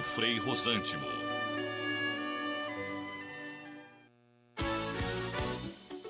[0.00, 1.06] com Frei Rosântimo.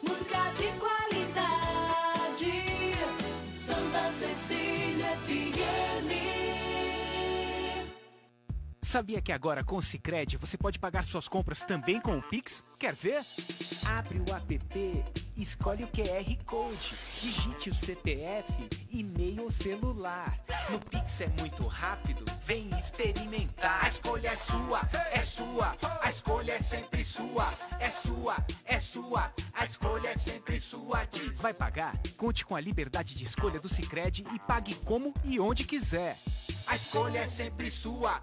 [0.07, 2.53] Música de qualidade,
[3.53, 6.11] Santa Cecília FM.
[8.83, 12.65] Sabia que agora com o Cicred você pode pagar suas compras também com o Pix?
[12.79, 13.25] Quer ver?
[13.85, 14.61] Abre o app,
[15.43, 20.39] escolhe o QR Code, digite o CPF, e-mail ou celular.
[20.69, 23.85] No Pix é muito rápido, vem experimentar.
[23.85, 24.81] A escolha é sua,
[25.11, 30.61] é sua, a escolha é sempre sua, é sua, é sua, a escolha é sempre
[30.61, 31.05] sua.
[31.05, 31.41] Diz.
[31.41, 31.95] Vai pagar?
[32.17, 36.17] Conte com a liberdade de escolha do Cicred e pague como e onde quiser.
[36.67, 38.23] A escolha é sempre sua.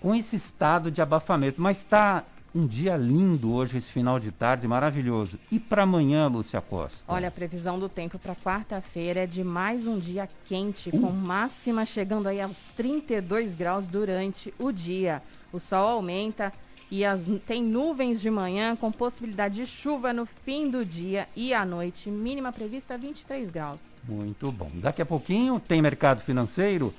[0.00, 1.62] com esse estado de abafamento.
[1.62, 5.38] Mas está um dia lindo hoje, esse final de tarde, maravilhoso.
[5.50, 6.98] E para amanhã, Lúcia Costa?
[7.06, 11.86] Olha, a previsão do tempo para quarta-feira é de mais um dia quente, com máxima
[11.86, 15.22] chegando aí aos 32 graus durante o dia.
[15.52, 16.52] O sol aumenta
[16.92, 21.54] e as, tem nuvens de manhã com possibilidade de chuva no fim do dia e
[21.54, 22.10] à noite.
[22.10, 23.80] Mínima prevista 23 graus.
[24.06, 24.70] Muito bom.
[24.74, 26.92] Daqui a pouquinho tem mercado financeiro.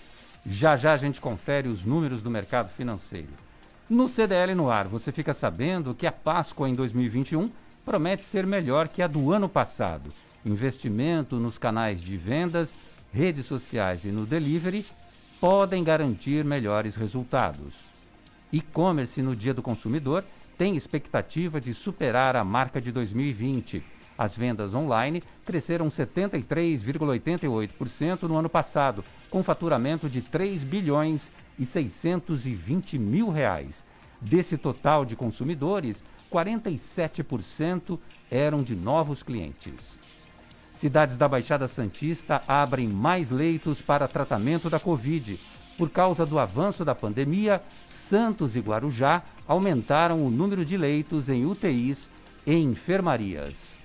[0.47, 3.29] Já já a gente confere os números do mercado financeiro.
[3.87, 7.51] No CDL no ar, você fica sabendo que a Páscoa em 2021
[7.85, 10.09] promete ser melhor que a do ano passado.
[10.43, 12.71] Investimento nos canais de vendas,
[13.13, 14.87] redes sociais e no delivery
[15.39, 17.92] podem garantir melhores resultados.
[18.53, 20.23] E-commerce no Dia do Consumidor
[20.59, 23.83] tem expectativa de superar a marca de 2020.
[24.15, 32.99] As vendas online cresceram 73,88% no ano passado, com faturamento de 3 bilhões e 620
[32.99, 33.83] mil reais.
[34.21, 37.97] Desse total de consumidores, 47%
[38.29, 39.97] eram de novos clientes.
[40.71, 45.39] Cidades da Baixada Santista abrem mais leitos para tratamento da Covid.
[45.75, 47.59] Por causa do avanço da pandemia,
[48.13, 52.07] Santos e Guarujá aumentaram o número de leitos em UTIs
[52.45, 53.79] e enfermarias.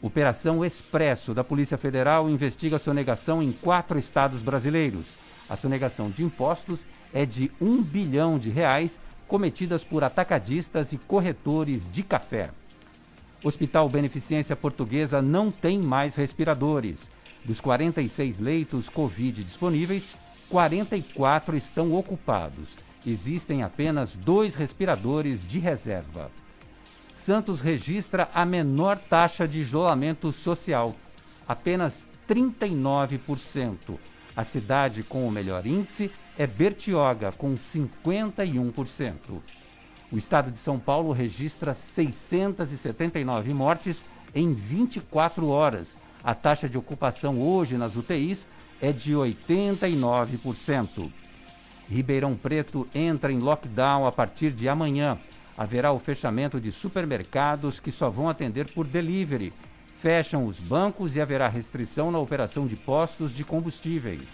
[0.00, 5.14] Operação Expresso da Polícia Federal investiga sonegação em quatro estados brasileiros.
[5.50, 6.80] A sonegação de impostos
[7.12, 8.98] é de um bilhão de reais
[9.28, 12.48] cometidas por atacadistas e corretores de café.
[13.44, 17.10] Hospital Beneficência Portuguesa não tem mais respiradores.
[17.44, 20.06] Dos 46 leitos Covid disponíveis,
[20.48, 22.91] 44 estão ocupados.
[23.06, 26.30] Existem apenas dois respiradores de reserva.
[27.12, 30.94] Santos registra a menor taxa de isolamento social,
[31.46, 33.98] apenas 39%.
[34.36, 39.42] A cidade com o melhor índice é Bertioga, com 51%.
[40.10, 44.02] O estado de São Paulo registra 679 mortes
[44.34, 45.98] em 24 horas.
[46.24, 48.46] A taxa de ocupação hoje nas UTIs
[48.80, 51.21] é de 89%.
[51.92, 55.18] Ribeirão Preto entra em lockdown a partir de amanhã.
[55.56, 59.52] Haverá o fechamento de supermercados que só vão atender por delivery.
[60.00, 64.28] Fecham os bancos e haverá restrição na operação de postos de combustíveis.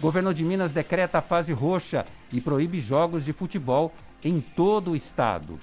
[0.00, 3.92] Governo de Minas decreta a fase roxa e proíbe jogos de futebol
[4.24, 5.58] em todo o estado.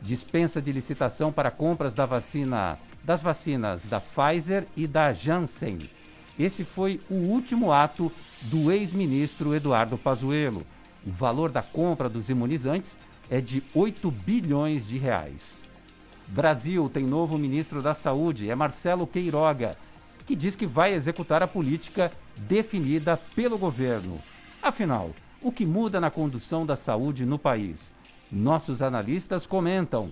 [0.00, 5.78] Dispensa de licitação para compras da vacina, das vacinas da Pfizer e da Janssen.
[6.38, 8.10] Esse foi o último ato
[8.44, 10.66] do ex-ministro Eduardo Pazuello.
[11.06, 12.96] O valor da compra dos imunizantes
[13.30, 15.56] é de 8 bilhões de reais.
[16.28, 19.76] Brasil tem novo ministro da Saúde, é Marcelo Queiroga,
[20.26, 24.18] que diz que vai executar a política definida pelo governo.
[24.62, 25.10] Afinal,
[25.42, 27.92] o que muda na condução da saúde no país?
[28.32, 30.10] Nossos analistas comentam.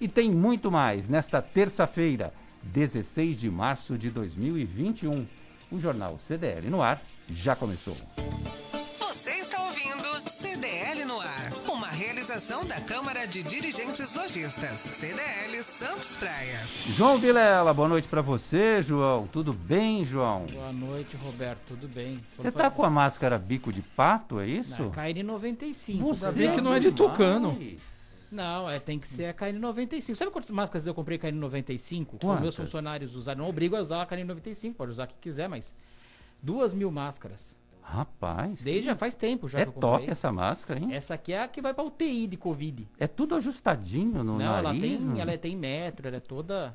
[0.00, 5.26] E tem muito mais nesta terça-feira, 16 de março de 2021.
[5.70, 7.00] O jornal CDL no ar
[7.30, 7.96] já começou.
[9.00, 16.16] Você está ouvindo CDL no ar, uma realização da Câmara de Dirigentes Lojistas, CDL Santos
[16.16, 16.60] Praia.
[16.96, 19.26] João Vilela, boa noite para você, João.
[19.26, 20.44] Tudo bem, João?
[20.52, 21.60] Boa noite, Roberto.
[21.68, 22.20] Tudo bem?
[22.36, 24.82] Você tá com a máscara bico de pato, é isso?
[24.82, 25.98] Na KN95.
[26.00, 27.52] Você que não é de tucano.
[27.52, 27.93] demais.
[28.34, 30.14] Não, é, tem que ser a KN95.
[30.16, 32.06] Sabe quantas máscaras eu comprei KN95?
[32.06, 32.42] Com Quantas?
[32.42, 33.42] meus funcionários usaram.
[33.44, 35.72] Não obrigo a usar a KN95, pode usar o que quiser, mas
[36.42, 37.56] duas mil máscaras.
[37.86, 39.90] Rapaz, Desde já faz tempo já é que eu comprei.
[39.98, 40.94] top essa máscara, hein?
[40.94, 42.88] Essa aqui é a que vai pra UTI de Covid.
[42.98, 44.80] É tudo ajustadinho no Não, ela nariz.
[44.80, 45.18] tem, não?
[45.20, 46.74] ela tem metro, ela é toda.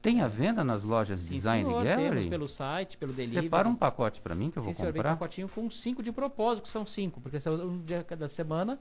[0.00, 2.28] Tem a venda nas lojas Sim, Design senhor, Gallery?
[2.30, 3.44] pelo site, pelo delivery.
[3.44, 5.16] Separa um pacote para mim que eu vou Sim, senhor, vem comprar.
[5.16, 8.80] pacotinho com cinco de propósito, que são cinco, porque você usa um dia cada semana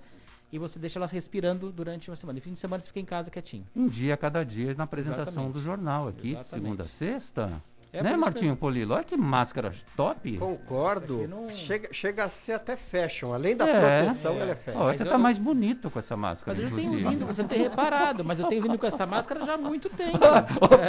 [0.51, 2.39] e você deixa elas respirando durante uma semana.
[2.39, 3.65] E fim de semana você fica em casa quietinho.
[3.75, 5.53] Um dia a cada dia na apresentação Exatamente.
[5.53, 6.63] do jornal aqui, de Exatamente.
[6.63, 7.63] segunda a sexta.
[7.93, 8.93] É né, Martinho Polilo?
[8.93, 10.37] Olha que máscara top.
[10.37, 11.27] Concordo.
[11.27, 13.33] Não- Chega, chega a ser até fashion.
[13.33, 14.01] Além da É.
[14.03, 14.79] proteção, ela é fashion.
[14.79, 17.41] Mas você eu tá não- mais bonito com essa máscara, Mas eu tenho vindo, você
[17.41, 20.17] não tem reparado, mas eu tenho vindo com essa máscara já há muito tempo.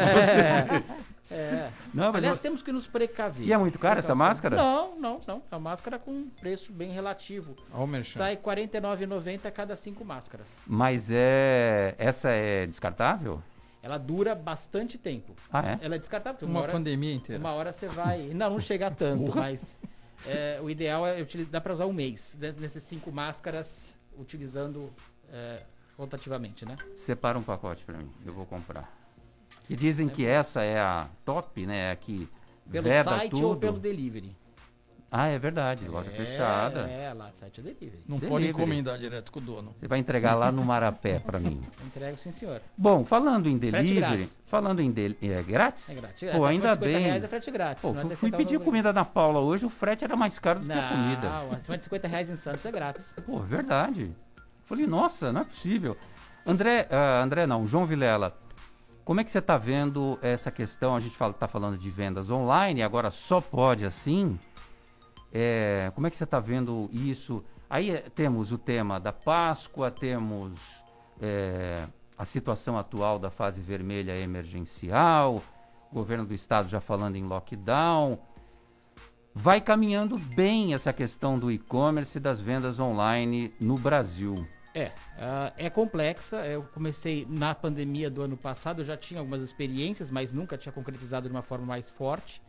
[1.33, 1.71] É, é.
[1.95, 3.47] Não, mas Aliás, eu- temos que nos precaver.
[3.47, 4.55] E é muito cara essa máscara?
[4.57, 5.43] Não, não, não.
[5.51, 7.55] É uma máscara com um preço bem relativo.
[7.73, 8.19] Ó o merchan.
[8.19, 10.47] Sai R$ 49,90 cada cinco máscaras.
[10.67, 11.95] Mas é.
[11.99, 13.43] Essa é descartável?
[13.83, 15.35] Ela dura bastante tempo.
[15.53, 15.79] Ah, é?
[15.83, 16.39] Ela é descartável.
[16.39, 17.41] porque Uma hora, pandemia inteira.
[17.41, 18.29] Uma hora você vai.
[18.33, 19.77] Não, não chega a tanto, mas
[20.25, 21.51] é, o ideal é utilizar.
[21.51, 24.93] Dá para usar um mês né, nessas cinco máscaras, utilizando
[25.33, 25.63] é,
[25.99, 26.77] rotativamente, né?
[26.95, 28.89] Separa um pacote para mim, eu vou comprar.
[29.69, 31.91] E dizem que essa é a top, né?
[31.91, 32.29] A que
[32.71, 33.47] Pelo veda site tudo.
[33.49, 34.37] ou pelo delivery.
[35.15, 36.81] Ah, é verdade, loja é, fechada.
[36.89, 37.99] É, lá, site é delivery.
[38.09, 38.31] Não Delivery.
[38.31, 39.77] pode encomendar direto com o dono.
[39.79, 41.61] Você vai entregar lá no Marapé para mim.
[41.85, 42.63] Entrego sim, senhor.
[42.79, 45.91] Bom, falando em delivery, falando em del é grátis?
[45.91, 46.31] É grátis.
[46.31, 47.05] Pô, ainda 50 bem.
[47.05, 47.83] reais é frete grátis.
[47.83, 50.17] Pô, não é fui- 10 fui centavos pedir comida na Paula hoje, o frete era
[50.17, 51.29] mais caro do que a comida.
[51.29, 53.15] Não, acima de 50 reais em Santos é grátis.
[53.27, 54.11] Pô, verdade.
[54.65, 55.95] Falei, nossa, não é possível.
[56.47, 58.35] André, ah, André não, João Vilela,
[59.05, 60.97] como é que você está vendo essa questão?
[60.97, 64.39] A gente fala, tá falando de vendas online, agora só pode assim.
[65.33, 67.43] É, como é que você está vendo isso?
[67.71, 70.61] Aí eh, temos o tema da Páscoa, temos
[71.21, 71.87] eh,
[72.19, 75.43] a situação atual da fase vermelha emergencial,
[75.91, 78.19] o governo do estado já falando em lockdown.
[79.35, 84.47] Vai caminhando bem essa questão do e-commerce e das vendas online no Brasil.
[84.75, 86.45] É, ah, é complexa.
[86.47, 90.73] Eu comecei na pandemia do ano passado, eu já tinha algumas experiências, mas nunca tinha
[90.73, 92.43] concretizado de uma forma mais forte.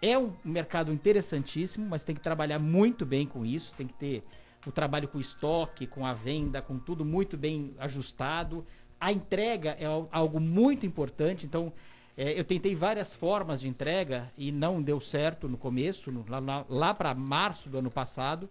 [0.00, 4.22] É um mercado interessantíssimo, mas tem que trabalhar muito bem com isso, tem que ter
[4.66, 8.64] o trabalho com o estoque, com a venda, com tudo muito bem ajustado.
[9.00, 11.72] A entrega é al- algo muito importante, então
[12.16, 16.38] é, eu tentei várias formas de entrega e não deu certo no começo, no- lá,
[16.38, 18.48] lá- lá para março do ano passado.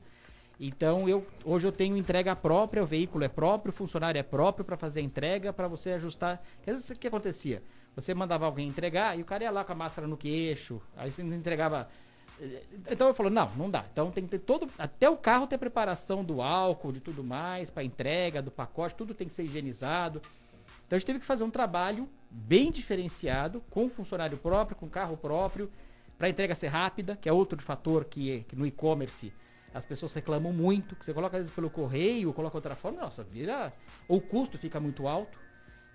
[0.60, 4.66] Então eu hoje eu tenho entrega própria, o veículo é próprio, o funcionário é próprio
[4.66, 6.42] para fazer a entrega, para você ajustar.
[6.62, 7.62] Às vezes o que acontecia?
[7.98, 11.10] Você mandava alguém entregar e o cara ia lá com a máscara no queixo, aí
[11.10, 11.90] você não entregava.
[12.40, 12.62] eh,
[12.92, 13.84] Então eu falo, não, não dá.
[13.92, 14.70] Então tem que ter todo.
[14.78, 19.16] Até o carro ter preparação do álcool, de tudo mais, para entrega, do pacote, tudo
[19.16, 20.22] tem que ser higienizado.
[20.86, 25.18] Então a gente teve que fazer um trabalho bem diferenciado, com funcionário próprio, com carro
[25.18, 25.68] próprio,
[26.20, 29.34] para a entrega ser rápida, que é outro fator que, que no e-commerce
[29.74, 33.24] as pessoas reclamam muito, que você coloca às vezes pelo correio, coloca outra forma, nossa,
[33.24, 33.74] vira.
[34.08, 35.47] Ou o custo fica muito alto.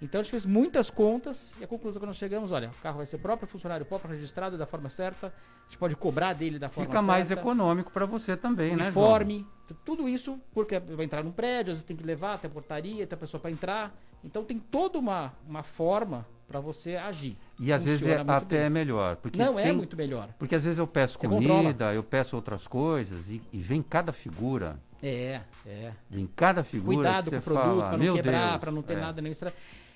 [0.03, 2.97] Então a gente fez muitas contas e a conclusão que nós chegamos, olha, o carro
[2.97, 6.69] vai ser próprio, funcionário próprio, registrado da forma certa, a gente pode cobrar dele da
[6.69, 8.91] forma Fica mais certa econômico para você também, né?
[8.91, 9.05] João?
[9.07, 12.49] uniforme, tu- tudo isso porque vai entrar num prédio, às vezes tem que levar até
[12.49, 13.95] a portaria, até a pessoa para entrar.
[14.25, 17.37] Então tem toda uma, uma forma para você agir.
[17.59, 18.67] E às vezes é Funciona até bem.
[18.67, 19.17] é melhor.
[19.17, 20.29] Porque Não é tem- muito melhor.
[20.39, 21.95] Porque às vezes eu peço Você comida, controla.
[21.95, 24.79] eu peço outras coisas e, e vem cada figura.
[25.03, 25.93] É, é.
[26.11, 29.01] Vem cada figura Cuidado com o produto para meu não quebrar, para não ter é.
[29.01, 29.53] nada nem extra.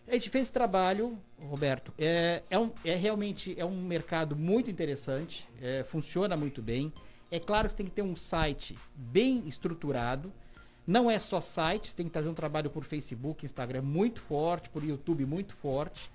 [0.09, 1.93] A gente fez esse trabalho, Roberto.
[1.99, 6.93] É, é, um, é realmente é um mercado muito interessante, é, funciona muito bem.
[7.29, 10.33] É claro que tem que ter um site bem estruturado.
[10.87, 14.85] Não é só site, tem que fazer um trabalho por Facebook, Instagram muito forte, por
[14.85, 16.09] YouTube muito forte.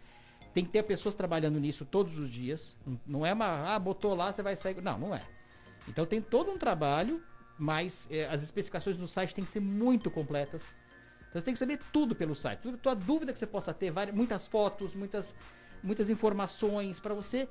[0.53, 2.77] Tem que ter pessoas trabalhando nisso todos os dias.
[3.05, 4.81] Não é uma, ah, botou lá, você vai sair.
[4.81, 5.21] Não, não é.
[5.89, 7.21] Então tem todo um trabalho,
[7.59, 10.73] mas é, as especificações do site têm que ser muito completas.
[11.31, 12.59] Então você tem que saber tudo pelo site.
[12.59, 15.33] Tudo, toda dúvida que você possa ter, várias, muitas fotos, muitas,
[15.81, 17.47] muitas informações, para você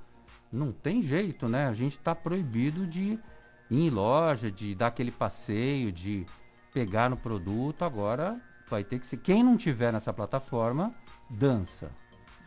[0.50, 1.68] Não tem jeito, né?
[1.68, 3.22] A gente está proibido de ir
[3.70, 6.26] em loja, de dar aquele passeio, de
[6.74, 7.84] pegar no produto.
[7.84, 9.18] Agora vai ter que ser.
[9.18, 10.90] Quem não tiver nessa plataforma,
[11.30, 11.88] dança.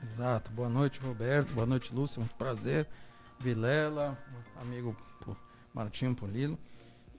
[0.04, 0.52] Exato.
[0.52, 1.54] Boa noite, Roberto.
[1.54, 2.20] Boa noite, Lúcia.
[2.20, 2.86] Muito prazer.
[3.40, 4.22] Vilela,
[4.60, 4.94] amigo
[5.74, 6.60] Martinho Polilo.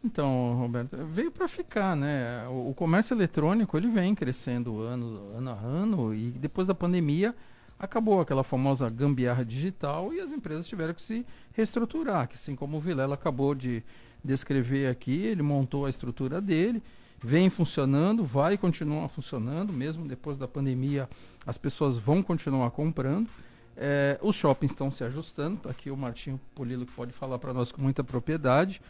[0.05, 2.47] Então, Roberto, veio para ficar, né?
[2.49, 7.35] O, o comércio eletrônico ele vem crescendo ano, ano a ano e depois da pandemia
[7.79, 12.77] acabou aquela famosa gambiarra digital e as empresas tiveram que se reestruturar, que assim como
[12.77, 13.83] o Vilela acabou de
[14.25, 16.83] descrever aqui, ele montou a estrutura dele,
[17.21, 21.09] vem funcionando, vai continuar funcionando, mesmo depois da pandemia,
[21.47, 23.29] as pessoas vão continuar comprando.
[23.77, 27.53] É, os shoppings estão se ajustando, tá aqui o Martinho Polilo que pode falar para
[27.55, 28.81] nós com muita propriedade.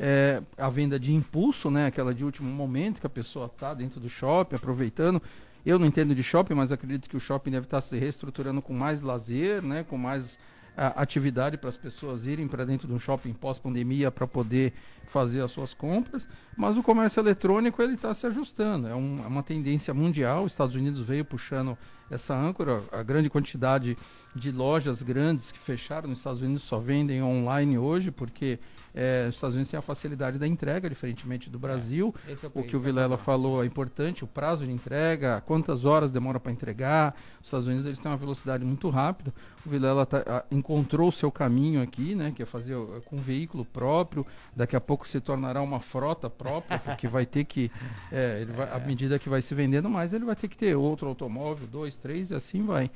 [0.00, 4.00] É, a venda de impulso, né, aquela de último momento que a pessoa está dentro
[4.00, 5.20] do shopping, aproveitando.
[5.64, 8.72] Eu não entendo de shopping, mas acredito que o shopping deve estar se reestruturando com
[8.72, 10.38] mais lazer, né, com mais
[10.76, 14.72] a, atividade para as pessoas irem para dentro de um shopping pós-pandemia para poder
[15.06, 16.28] fazer as suas compras.
[16.56, 18.88] Mas o comércio eletrônico ele está se ajustando.
[18.88, 20.44] É, um- é uma tendência mundial.
[20.44, 21.76] Os Estados Unidos veio puxando
[22.10, 22.82] essa âncora.
[22.90, 23.96] A grande quantidade
[24.34, 28.58] de lojas grandes que fecharam nos Estados Unidos só vendem online hoje, porque
[28.94, 32.14] eh, os Estados Unidos têm a facilidade da entrega, diferentemente do Brasil.
[32.28, 36.10] Esse é O que o Vilela falou é importante, o prazo de entrega, quantas horas
[36.10, 37.14] demora para entregar.
[37.40, 39.32] Os Estados Unidos eles têm uma velocidade muito rápida.
[39.64, 43.64] O Vilela tá- encontrou o seu caminho aqui, né, que é fazer uh, com veículo
[43.64, 44.26] próprio.
[44.54, 47.70] Daqui a pouco se tornará uma frota própria, porque vai ter que,
[48.12, 51.08] é, vai, à medida que vai se vendendo mais, ele vai ter que ter outro
[51.08, 52.90] automóvel, dois, três e assim vai.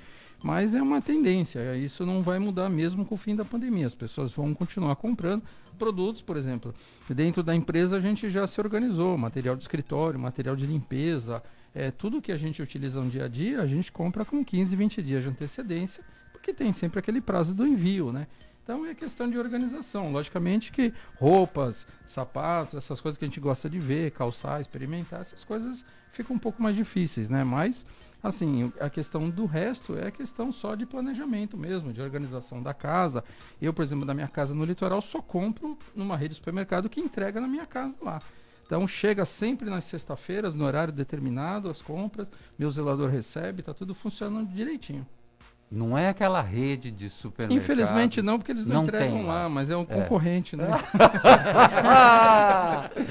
[0.47, 3.85] Mas é uma tendência, é, isso não vai mudar mesmo com o fim da pandemia.
[3.85, 5.43] As pessoas vão continuar comprando
[5.77, 6.73] produtos, por exemplo.
[7.11, 11.43] Dentro da empresa a gente já se organizou, material de escritório, material de limpeza,
[11.75, 14.77] é, tudo que a gente utiliza no dia a dia, a gente compra com 15,
[14.77, 18.29] 20 dias de antecedência, porque tem sempre aquele prazo do envio, né?
[18.67, 20.11] Então é questão de organização.
[20.11, 25.45] Logicamente que roupas, sapatos, essas coisas que a gente gosta de ver, calçar, experimentar, essas
[25.45, 27.45] coisas ficam um pouco mais difíceis, né?
[27.45, 27.87] Mas,
[28.21, 32.75] assim, a questão do resto é a questão só de planejamento mesmo, de organização da
[32.75, 33.23] casa.
[33.63, 37.01] Eu, por exemplo, da minha casa no litoral, só compro numa rede de supermercado que
[37.01, 38.21] entrega na minha casa lá.
[38.67, 43.95] Então chega sempre nas sexta-feiras, no horário determinado, as compras, meu zelador recebe, tá tudo
[43.95, 45.07] funcionando direitinho.
[45.71, 47.61] Não é aquela rede de supermercado.
[47.63, 49.85] Infelizmente não, porque eles não, Não entregam tem lá, mas é um É.
[49.85, 50.67] concorrente, né?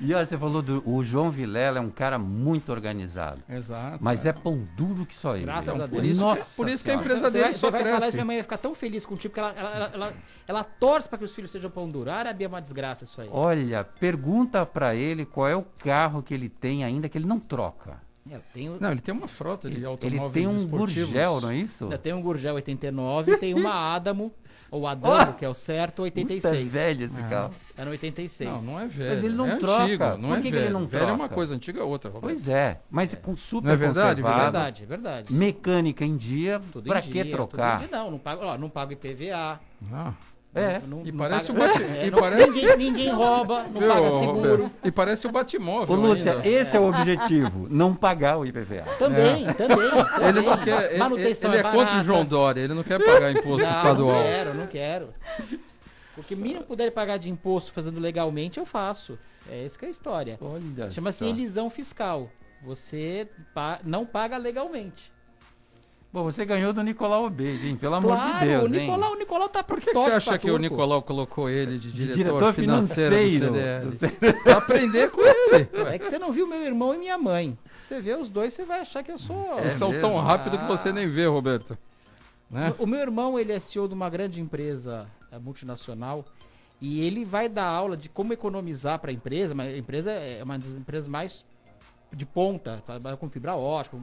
[0.00, 3.40] e olha, você falou do o João Vilela é um cara muito organizado.
[3.48, 3.98] Exato.
[4.00, 5.44] Mas é pão duro que só ele.
[5.44, 6.12] Graças Então, a por Deus.
[6.14, 8.16] isso, Nossa por isso que a empresa Você dele vai, só vai falar isso, cresce.
[8.16, 10.12] minha mãe vai ficar tão feliz contigo, porque ela, ela, ela, ela,
[10.48, 12.10] ela torce para que os filhos sejam pão duro.
[12.10, 13.28] A Árabe é uma desgraça isso aí.
[13.30, 17.38] Olha, pergunta pra ele qual é o carro que ele tem ainda que ele não
[17.38, 17.98] troca.
[18.30, 21.10] Eu tenho, Não, ele tem uma frota de Ele, automóveis ele tem um esportivos.
[21.10, 21.88] Gurgel, não é isso?
[21.90, 24.32] eu tenho um Gurgel 89, tem uma Adamo,
[24.70, 26.72] ou Adamo, que é o certo, Puta 86.
[26.72, 27.26] velho esse Ah.
[27.28, 27.54] carro.
[27.76, 28.48] É no 86.
[28.50, 29.10] Não, não é velho.
[29.10, 29.82] Mas ele não é troca.
[29.84, 30.64] Antigo, não Por é que que velho.
[30.66, 31.34] ele não velho é uma troca?
[31.34, 32.10] coisa, antiga é outra.
[32.10, 32.32] Roberto.
[32.32, 35.32] Pois é, mas com super Não é verdade, É verdade, é verdade.
[35.34, 37.80] mecânica em dia, Tudo pra em que dia, trocar?
[37.80, 37.98] tudo em dia.
[37.98, 39.60] Não, não pago, ó, não pago IPVA.
[39.92, 40.12] Ah.
[40.54, 40.80] É.
[40.86, 43.80] Não, E não parece paga- o bate- é, e não- parece- ninguém, ninguém rouba, não
[43.80, 44.18] Viu, paga Roberto?
[44.20, 44.70] seguro.
[44.84, 46.46] E parece o Batmóvel Ô Lúcia, ainda.
[46.48, 48.82] esse é o objetivo, não pagar o IPVA.
[48.98, 50.28] Também, também, também.
[50.28, 52.04] Ele não quer, ele, Manutenção ele é contra o.
[52.04, 54.14] João Dória, ele não quer pagar imposto Não, estadual.
[54.14, 55.08] Não quero, não quero.
[56.18, 59.18] O que mínimo puder pagar de imposto fazendo legalmente, eu faço.
[59.50, 60.38] É essa que é a história.
[60.40, 62.28] Olha Chama-se elisão fiscal.
[62.62, 65.10] Você pa- não paga legalmente.
[66.12, 67.76] Bom, você ganhou do Nicolau Obeide, hein?
[67.76, 68.80] Pelo amor claro, de Deus, o hein?
[68.82, 71.90] Nicolau, o Nicolau tá Por que, que você acha que o Nicolau colocou ele de
[71.90, 74.32] De diretor, diretor financeiro, financeiro do CDL?
[74.44, 75.68] Pra aprender com ele.
[75.90, 77.56] É que você não viu meu irmão e minha mãe.
[77.80, 79.58] Se você vê os dois, você vai achar que eu sou.
[79.58, 80.68] Eles são tão rápido que Ah.
[80.68, 81.78] você nem vê, Roberto.
[82.50, 82.74] Né?
[82.78, 86.26] O meu irmão, ele é CEO de uma grande empresa eh, multinacional
[86.78, 90.42] E ele vai dar aula de como economizar para a empresa, mas a empresa é
[90.42, 91.42] uma das empresas mais
[92.12, 93.96] de ponta, trabalha com fibra ótica.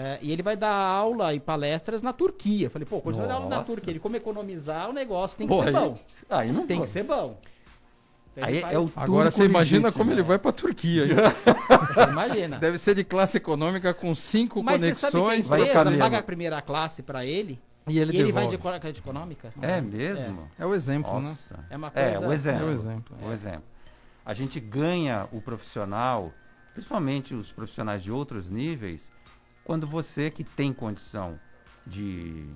[0.00, 2.70] É, e ele vai dar aula e palestras na Turquia.
[2.70, 3.62] Falei, pô, quando você vai dar aula na.
[3.64, 5.98] Turquia, ele como economizar o negócio tem que Pô, ser aí- bom.
[6.30, 6.90] Aí não Tem que pode.
[6.90, 7.36] ser bom.
[8.36, 10.28] Então ele Aí faz- é o Agora você imagina legítimo, como ele né?
[10.28, 11.04] vai pra Turquia.
[11.06, 11.10] hein?
[12.10, 12.58] Imagina.
[12.60, 15.48] Deve ser de classe econômica com cinco Mas você sabe que a conexões.
[15.48, 16.04] vai empresa ficar mesmo.
[16.04, 19.50] paga a primeira classe para ele E ele e ele vai de de econômica?
[19.60, 20.48] É mesmo?
[20.58, 21.30] É o exemplo, né?
[21.30, 21.64] Nossa.
[21.68, 22.62] É uma É, coisa- o exemplo.
[22.62, 23.16] É o exemplo.
[23.28, 23.62] O exemplo.
[24.24, 26.32] A gente ganha o profissional,
[26.74, 29.08] principalmente os profissionais de outros níveis,
[29.68, 31.38] quando você que tem condição
[31.86, 32.48] de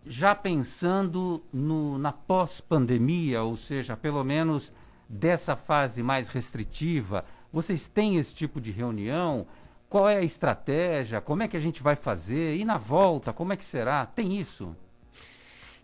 [0.06, 4.70] já pensando no, na pós-pandemia, ou seja, pelo menos
[5.08, 7.24] dessa fase mais restritiva?
[7.50, 9.46] Vocês têm esse tipo de reunião?
[9.88, 11.18] Qual é a estratégia?
[11.18, 12.58] Como é que a gente vai fazer?
[12.58, 14.04] E na volta, como é que será?
[14.04, 14.76] Tem isso?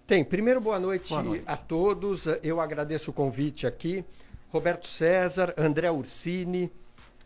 [0.06, 0.23] Tem.
[0.23, 1.44] Primeiro, boa noite, Boa noite.
[1.46, 2.26] a todos.
[2.42, 4.04] Eu agradeço o convite aqui.
[4.50, 6.70] Roberto César, André Ursini,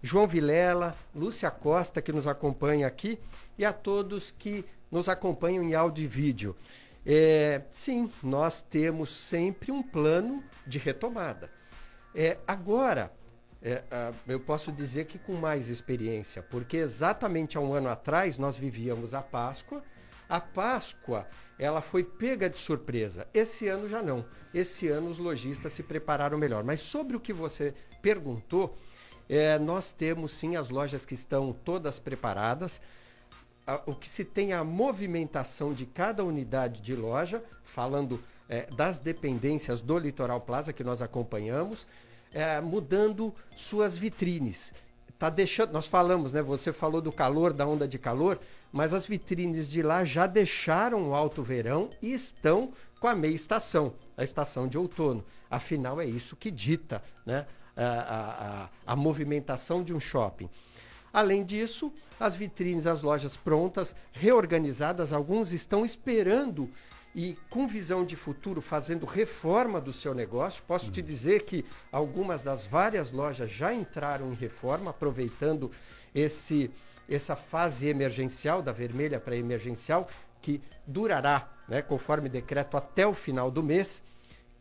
[0.01, 3.19] João Vilela, Lúcia Costa, que nos acompanha aqui,
[3.59, 6.57] e a todos que nos acompanham em áudio e vídeo.
[7.05, 11.51] É, sim, nós temos sempre um plano de retomada.
[12.15, 13.13] É, agora,
[13.61, 13.83] é,
[14.29, 19.15] eu posso dizer que com mais experiência, porque exatamente há um ano atrás nós vivíamos
[19.15, 19.83] a Páscoa.
[20.29, 21.27] A Páscoa,
[21.59, 23.27] ela foi pega de surpresa.
[23.33, 24.25] Esse ano já não.
[24.53, 26.63] Esse ano os lojistas se prepararam melhor.
[26.63, 28.77] Mas sobre o que você perguntou,
[29.29, 32.81] é, nós temos sim as lojas que estão todas preparadas.
[33.85, 38.99] O que se tem é a movimentação de cada unidade de loja, falando eh, das
[38.99, 41.87] dependências do Litoral Plaza que nós acompanhamos,
[42.33, 44.73] eh, mudando suas vitrines.
[45.19, 46.43] Tá deixando, nós falamos, né?
[46.43, 48.39] Você falou do calor, da onda de calor,
[48.73, 53.35] mas as vitrines de lá já deixaram o alto verão e estão com a meia
[53.35, 55.25] estação, a estação de outono.
[55.51, 57.47] Afinal, é isso que dita, né?
[57.77, 60.49] a- a- a- a movimentação de um shopping.
[61.13, 66.69] Além disso, as vitrines, as lojas prontas, reorganizadas, alguns estão esperando
[67.15, 70.63] e com visão de futuro fazendo reforma do seu negócio.
[70.67, 75.71] Posso te dizer que algumas das várias lojas já entraram em reforma, aproveitando
[76.15, 76.71] esse
[77.09, 80.07] essa fase emergencial da vermelha para emergencial
[80.43, 84.03] que durará, né, conforme decreto até o final do mês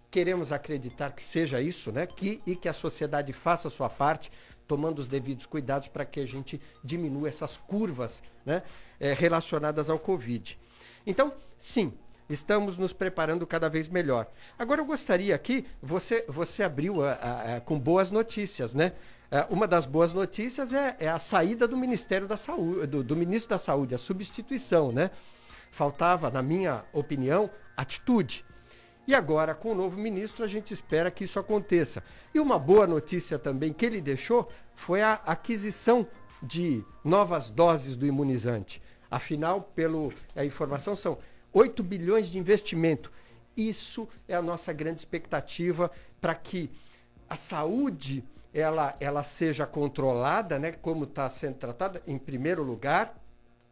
[0.10, 2.06] queremos acreditar que seja isso, né?
[2.08, 4.32] Que, e que a sociedade faça a sua parte,
[4.68, 8.64] tomando os devidos cuidados para que a gente diminua essas curvas né?
[9.00, 10.60] eh, relacionadas ao Covid.
[11.06, 11.94] Então, sim,
[12.30, 14.28] estamos nos preparando cada vez melhor.
[14.58, 18.94] Agora eu gostaria aqui, você, você abriu a- a- a- com boas notícias, né?
[19.32, 23.16] Eh, Uma das boas notícias é, é a saída do Ministério da Saúde, do, do
[23.16, 25.12] Ministro da Saúde, a substituição, né?
[25.72, 28.46] Faltava, na minha opinião, atitude.
[29.06, 32.04] E agora, com o novo ministro, a gente espera que isso aconteça.
[32.34, 36.06] E uma boa notícia também que ele deixou foi a aquisição
[36.44, 38.82] de novas doses do imunizante.
[39.10, 41.18] Afinal, pelo a informação são
[41.58, 43.12] 8 bilhões de investimento.
[43.56, 45.90] Isso é a nossa grande expectativa
[46.22, 46.70] para que
[47.28, 53.20] a saúde ela, ela seja controlada, né, como está sendo tratada, em primeiro lugar,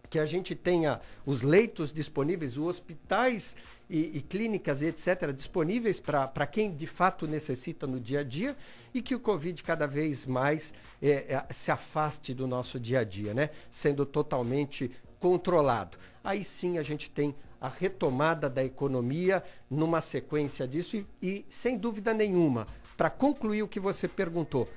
[0.09, 3.55] que a gente tenha os leitos disponíveis, os hospitais
[3.87, 5.31] e, e clínicas etc.
[5.31, 8.57] disponíveis para quem de fato necessita no dia a dia
[8.95, 13.03] e que o Covid cada vez mais é, é, se afaste do nosso dia a
[13.03, 13.51] dia, né?
[13.69, 15.99] sendo totalmente controlado.
[16.23, 21.77] Aí sim a gente tem a retomada da economia numa sequência disso e, e sem
[21.77, 24.69] dúvida nenhuma, para concluir o que você perguntou,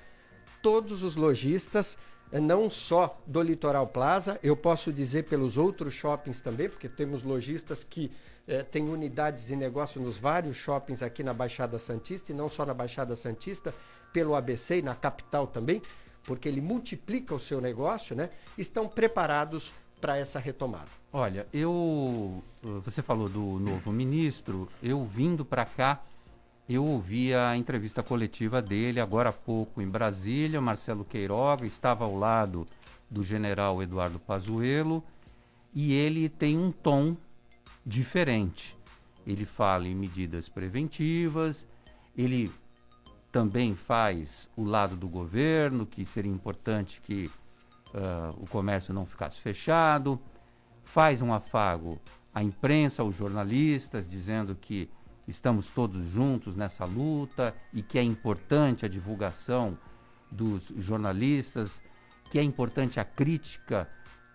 [0.62, 1.97] todos os lojistas,
[2.33, 7.23] eh, não só do Litoral Plaza, eu posso dizer pelos outros shoppings também, porque temos
[7.23, 8.11] lojistas que
[8.47, 12.67] eh, têm unidades de negócio nos vários shoppings aqui na Baixada Santista e não só
[12.67, 13.75] na Baixada Santista,
[14.12, 15.83] pelo ABC e na capital também,
[16.25, 18.31] porque ele multiplica o seu negócio, né?
[18.57, 20.90] Estão preparados para essa retomada?
[21.12, 22.42] Olha, eu.
[22.84, 26.02] Você falou do novo ministro, eu vindo para cá,
[26.68, 30.61] eu ouvi a entrevista coletiva dele agora há pouco em Brasília.
[30.61, 32.66] Marcelo Queiroga estava ao lado
[33.08, 35.02] do general Eduardo Pazuello
[35.74, 37.16] e ele tem um tom
[37.84, 38.76] diferente.
[39.26, 41.66] Ele fala em medidas preventivas,
[42.16, 42.50] ele
[43.30, 47.30] também faz o lado do governo, que seria importante que
[47.94, 50.20] uh, o comércio não ficasse fechado,
[50.85, 51.98] faz um afago
[52.35, 54.90] à imprensa, aos jornalistas, dizendo que
[55.27, 59.77] estamos todos juntos nessa luta e que é importante a divulgação
[60.31, 61.83] dos jornalistas,
[62.31, 63.88] que é importante a crítica,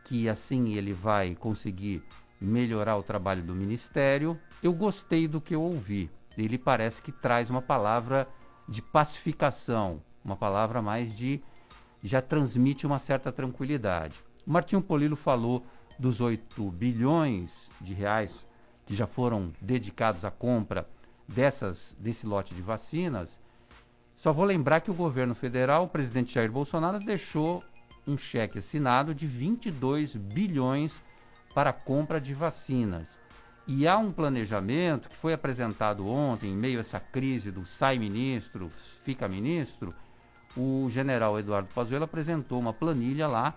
[0.03, 2.03] que assim ele vai conseguir
[2.39, 4.37] melhorar o trabalho do ministério.
[4.61, 6.09] Eu gostei do que eu ouvi.
[6.37, 8.27] Ele parece que traz uma palavra
[8.67, 11.41] de pacificação, uma palavra mais de
[12.03, 14.15] já transmite uma certa tranquilidade.
[14.45, 15.65] O Martinho Polilo falou
[15.97, 18.45] dos 8 bilhões de reais
[18.85, 20.85] que já foram dedicados à compra
[21.27, 23.39] dessas, desse lote de vacinas.
[24.15, 27.63] Só vou lembrar que o governo federal, o presidente Jair Bolsonaro, deixou
[28.05, 31.01] um cheque assinado de 22 bilhões
[31.53, 33.17] para a compra de vacinas.
[33.65, 37.97] E há um planejamento que foi apresentado ontem, em meio a essa crise do sai
[37.97, 38.69] ministro,
[39.03, 39.93] fica ministro,
[40.55, 43.53] o general Eduardo Pazuello apresentou uma planilha lá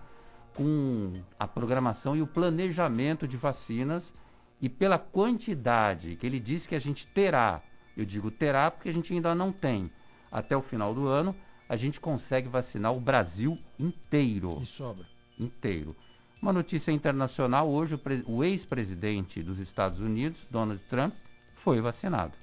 [0.55, 4.11] com a programação e o planejamento de vacinas
[4.59, 7.61] e pela quantidade que ele disse que a gente terá,
[7.95, 9.91] eu digo terá porque a gente ainda não tem,
[10.31, 11.35] até o final do ano,
[11.69, 14.59] a gente consegue vacinar o Brasil inteiro.
[14.61, 15.05] E sobra.
[15.39, 15.95] Inteiro.
[16.41, 21.13] Uma notícia internacional, hoje o, o ex-presidente dos Estados Unidos, Donald Trump,
[21.55, 22.33] foi vacinado.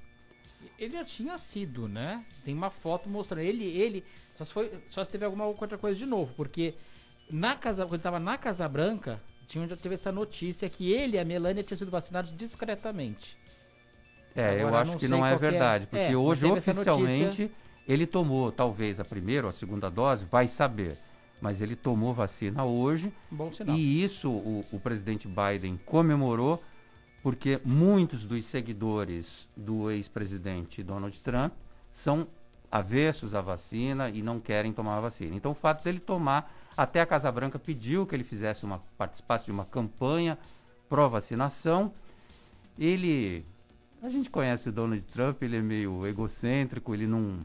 [0.79, 2.25] Ele já tinha sido, né?
[2.45, 4.05] Tem uma foto mostrando ele, ele
[4.37, 6.75] só se, foi, só se teve alguma outra coisa de novo, porque
[7.31, 11.21] na casa, quando estava na Casa Branca, tinha já teve essa notícia que ele e
[11.21, 13.37] a Melania tinham sido vacinados discretamente.
[14.35, 17.51] É, Agora, eu acho que não é verdade, porque é, hoje oficialmente
[17.87, 20.97] ele tomou talvez a primeira ou a segunda dose, vai saber.
[21.41, 23.13] Mas ele tomou vacina hoje.
[23.31, 23.77] Bom sinal.
[23.77, 26.63] E isso o, o presidente Biden comemorou,
[27.25, 31.55] porque muitos dos seguidores do ex-presidente Donald Trump
[31.91, 32.27] são
[32.71, 35.35] avessos à vacina e não querem tomar a vacina.
[35.35, 39.47] Então o fato dele tomar, até a Casa Branca pediu que ele fizesse uma participasse
[39.47, 40.37] de uma campanha
[40.87, 41.91] pró-vacinação.
[42.79, 43.43] Ele
[44.03, 47.39] a gente conhece o Donald Trump, ele é meio egocêntrico, ele não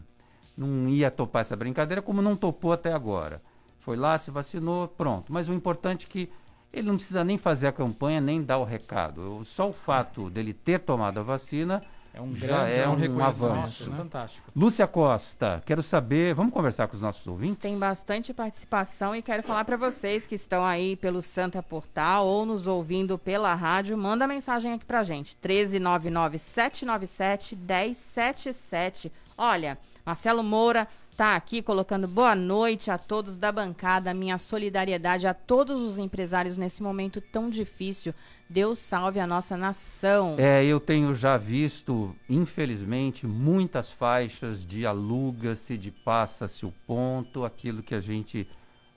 [0.57, 3.41] não ia topar essa brincadeira, como não topou até agora.
[3.79, 5.31] Foi lá, se vacinou, pronto.
[5.31, 6.29] Mas o importante é que
[6.71, 9.43] ele não precisa nem fazer a campanha, nem dar o recado.
[9.45, 13.23] Só o fato dele ter tomado a vacina é um já grande, é um, um
[13.23, 13.89] avanço.
[13.89, 13.97] Né?
[13.97, 14.51] Fantástico.
[14.55, 17.59] Lúcia Costa, quero saber, vamos conversar com os nossos ouvintes?
[17.59, 22.45] Tem bastante participação e quero falar para vocês que estão aí pelo Santa Portal ou
[22.45, 25.37] nos ouvindo pela rádio, manda mensagem aqui pra gente.
[25.43, 29.11] 1399 797 1077.
[29.37, 30.87] Olha, Marcelo Moura
[31.19, 36.55] está aqui colocando boa noite a todos da bancada, minha solidariedade a todos os empresários
[36.55, 38.13] nesse momento tão difícil.
[38.49, 40.37] Deus salve a nossa nação.
[40.37, 47.83] É, eu tenho já visto, infelizmente, muitas faixas de aluga-se, de passa-se o ponto, aquilo
[47.83, 48.47] que a gente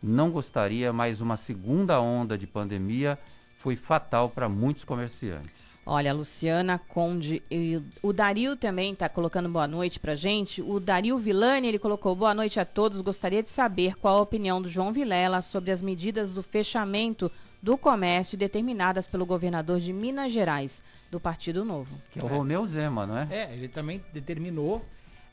[0.00, 3.18] não gostaria, mas uma segunda onda de pandemia
[3.58, 5.71] foi fatal para muitos comerciantes.
[5.84, 10.62] Olha, a Luciana Conde, e o Dario também está colocando boa noite pra gente.
[10.62, 13.00] O Dario Villani, ele colocou boa noite a todos.
[13.00, 17.76] Gostaria de saber qual a opinião do João Vilela sobre as medidas do fechamento do
[17.76, 22.00] comércio determinadas pelo governador de Minas Gerais, do Partido Novo.
[22.12, 23.28] Que é o Romeu Zema, não é?
[23.30, 24.84] É, ele também determinou.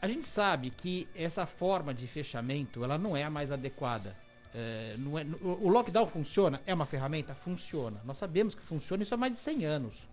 [0.01, 4.15] A gente sabe que essa forma de fechamento, ela não é a mais adequada.
[4.53, 6.59] É, não é, o lockdown funciona?
[6.65, 7.35] É uma ferramenta?
[7.35, 8.01] Funciona.
[8.03, 10.08] Nós sabemos que funciona isso há mais de 100 anos.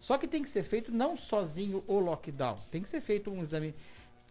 [0.00, 3.42] Só que tem que ser feito não sozinho o lockdown, tem que ser feito um
[3.42, 3.74] exame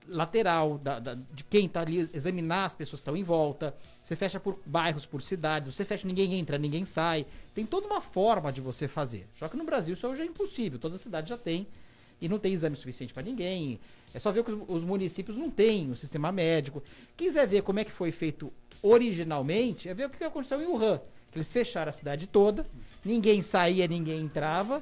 [0.09, 3.75] lateral da, da, de quem está ali, examinar as pessoas que estão em volta.
[4.01, 7.25] Você fecha por bairros, por cidades, você fecha, ninguém entra, ninguém sai.
[7.53, 9.27] Tem toda uma forma de você fazer.
[9.37, 11.67] Só que no Brasil isso hoje é impossível, toda cidade já tem
[12.19, 13.79] e não tem exame suficiente para ninguém.
[14.13, 16.81] É só ver que os, os municípios não têm o sistema médico.
[17.15, 18.51] Quiser ver como é que foi feito
[18.81, 21.01] originalmente, é ver o que aconteceu em Wuhan.
[21.35, 22.65] Eles fecharam a cidade toda,
[23.03, 24.81] ninguém saía, ninguém entrava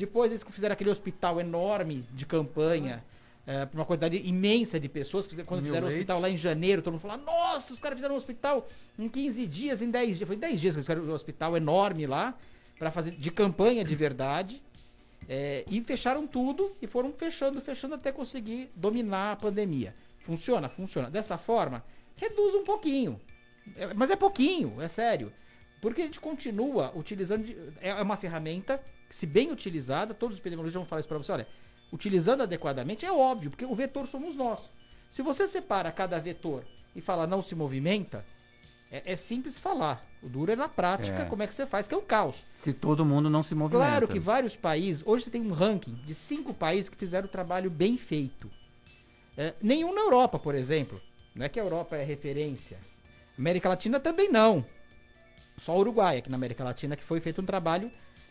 [0.00, 3.02] depois eles fizeram aquele hospital enorme de campanha,
[3.46, 5.26] é, para uma quantidade imensa de pessoas.
[5.46, 8.18] Quando fizeram o hospital lá em janeiro, todo mundo falou: Nossa, os caras fizeram um
[8.18, 10.26] hospital em 15 dias, em 10 dias.
[10.26, 12.34] Foi 10 dias que eles fizeram um hospital enorme lá,
[12.78, 14.62] para fazer de campanha de verdade.
[15.28, 19.94] É, e fecharam tudo e foram fechando, fechando até conseguir dominar a pandemia.
[20.24, 20.68] Funciona?
[20.68, 21.08] Funciona.
[21.10, 21.84] Dessa forma,
[22.16, 23.20] reduz um pouquinho.
[23.76, 25.32] É, mas é pouquinho, é sério.
[25.80, 27.44] Porque a gente continua utilizando.
[27.44, 28.80] de- é é uma ferramenta
[29.10, 31.46] se bem utilizada, todos os epidemiologistas vão falar isso para você, olha,
[31.92, 34.72] utilizando adequadamente é óbvio, porque o vetor somos nós.
[35.10, 38.24] Se você separa cada vetor e fala não se movimenta,
[38.90, 40.04] é, é simples falar.
[40.22, 41.24] O duro é na prática, É.
[41.24, 42.36] como é que você faz, que é um caos.
[42.56, 43.86] Se todo mundo não se movimenta.
[43.86, 47.30] Claro que vários países, hoje você tem um ranking de cinco países que fizeram o
[47.30, 48.50] trabalho bem feito.
[49.36, 51.00] É, nenhum na Europa, por exemplo.
[51.34, 52.78] Não é que a Europa é referência.
[53.38, 54.64] América Latina também não.
[55.58, 57.90] Só o Uruguai aqui na América Latina que foi feito um trabalho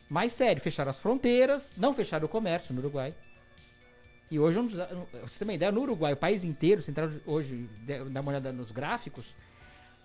[0.10, 0.62] mais sério.
[0.62, 3.13] Fecharam as fronteiras, não fecharam o comércio no Uruguai.
[4.32, 4.60] E hoje,
[5.24, 7.67] você tem uma ideia, no Uruguai, o país inteiro, você entrar hoje,
[8.12, 9.26] dá uma olhada nos gráficos,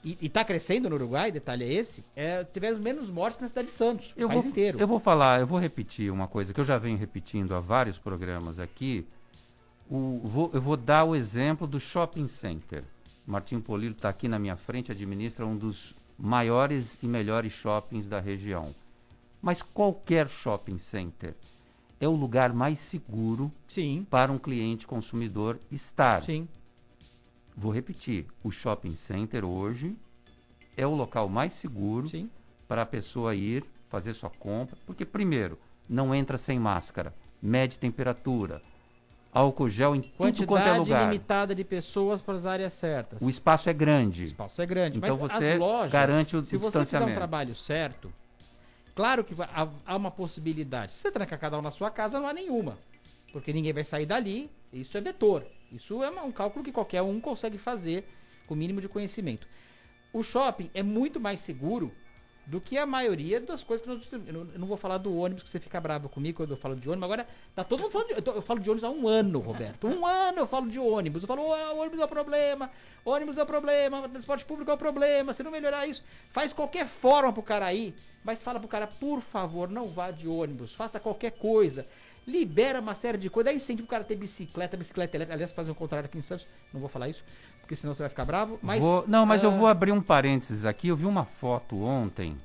[0.02, 3.68] e, e tá crescendo no Uruguai, detalhe é esse, é, tivemos menos mortes na cidade
[3.68, 4.78] de Santos, Eu o país vou, inteiro.
[4.80, 7.98] eu vou falar, eu vou repetir uma coisa que eu já venho repetindo há vários
[7.98, 9.06] programas aqui.
[9.90, 12.82] O- vou- eu vou dar o exemplo do shopping center.
[13.26, 18.20] Martim Polilo está aqui na minha frente, administra um dos maiores e melhores shoppings da
[18.20, 18.74] região.
[19.44, 21.34] Mas qualquer shopping center
[22.00, 26.22] é o lugar mais seguro Sim, para um cliente consumidor estar.
[26.22, 26.48] sim.
[27.54, 29.94] Vou repetir, o shopping center hoje
[30.78, 32.30] é o local mais seguro Sim.
[32.66, 38.62] para a pessoa ir fazer sua compra, porque primeiro, não entra sem máscara, mede temperatura,
[39.30, 41.04] álcool gel em tudo quanto é Quantidade lugar.
[41.04, 43.20] limitada de pessoas para as áreas certas.
[43.20, 44.24] O espaço é O grande.
[44.24, 47.14] espaço é grande, Então mas você as lojas, garante o se você fizer um distanciamento.
[47.14, 48.10] trabalho certo,
[48.94, 49.34] claro que
[49.86, 50.92] há, uma possibilidade.
[50.92, 52.78] Se você trancar cada um na sua casa, não há nenhuma.
[53.32, 55.46] Porque ninguém vai sair dali, isso é vetor.
[55.72, 58.04] Isso é um cálculo que qualquer um consegue fazer
[58.46, 59.46] com o mínimo de conhecimento.
[60.12, 61.92] O shopping é muito mais seguro
[62.46, 64.26] do que a maioria das coisas que nós.
[64.26, 66.88] Eu não, vou falar do ônibus, que você fica bravo comigo quando eu falo de
[66.88, 67.04] ônibus.
[67.04, 68.28] Agora, tá todo mundo falando de.
[68.28, 69.86] Eu, eu falo de ônibus há um ano, Roberto.
[69.86, 71.22] Um ano eu falo de ônibus.
[71.22, 72.70] Eu falo, "Ô, ônibus é o problema,
[73.04, 75.32] ônibus é o problema, transporte público é o problema.
[75.32, 79.20] Se não melhorar isso, faz qualquer forma pro cara ir, mas fala pro cara, por
[79.20, 81.86] favor, não vá de ônibus, faça qualquer coisa.
[82.26, 85.34] Libera uma série de coisas, dá incentivo pro cara ter bicicleta, bicicleta elétrica.
[85.34, 86.46] Aliás, faz o contrário aqui em Santos.
[86.72, 87.22] Não vou falar isso,
[87.64, 88.58] porque senão você vai ficar bravo.
[88.62, 90.88] Mas, Vou- não, mas eu ah, vou abrir um parênteses aqui.
[90.88, 92.36] Eu vi uma foto ontem,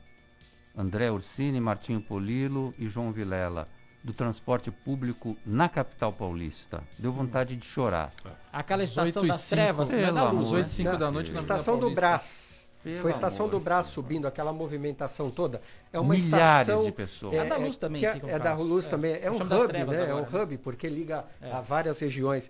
[0.76, 3.68] André Ursini, Martinho Polilo e João Vilela,
[4.02, 6.82] do transporte público na capital paulista.
[6.98, 8.12] Deu vontade de chorar.
[8.52, 10.58] Aquela estação 8 das 5, trevas, é da luz, Às né?
[10.58, 11.90] 8 e 5 da noite na Estação do.
[11.92, 12.60] Brás.
[12.82, 13.88] Pelo Foi a estação amor do Deus.
[13.88, 15.62] subindo, aquela movimentação toda.
[15.92, 16.86] É uma Milhares estação.
[16.86, 17.34] de pessoas.
[17.34, 18.54] É da Luz também É, um é da.
[18.54, 18.90] Luz É.
[18.90, 19.20] também.
[19.22, 19.80] É um hub, né?
[19.80, 20.44] É agora, um né?
[20.44, 21.52] hub, porque liga É.
[21.52, 22.50] a várias regiões.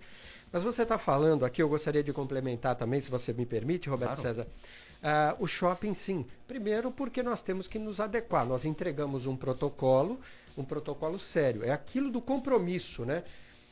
[0.52, 4.14] Mas você está falando aqui, eu gostaria de complementar também, se você me permite, Roberto
[4.20, 4.22] Claro.
[4.22, 4.46] César.
[5.02, 6.26] Ah, o shopping, sim.
[6.46, 8.44] Primeiro, porque nós temos que nos adequar.
[8.44, 10.20] Nós entregamos um protocolo,
[10.58, 11.64] um protocolo sério.
[11.64, 13.22] É aquilo do compromisso, né?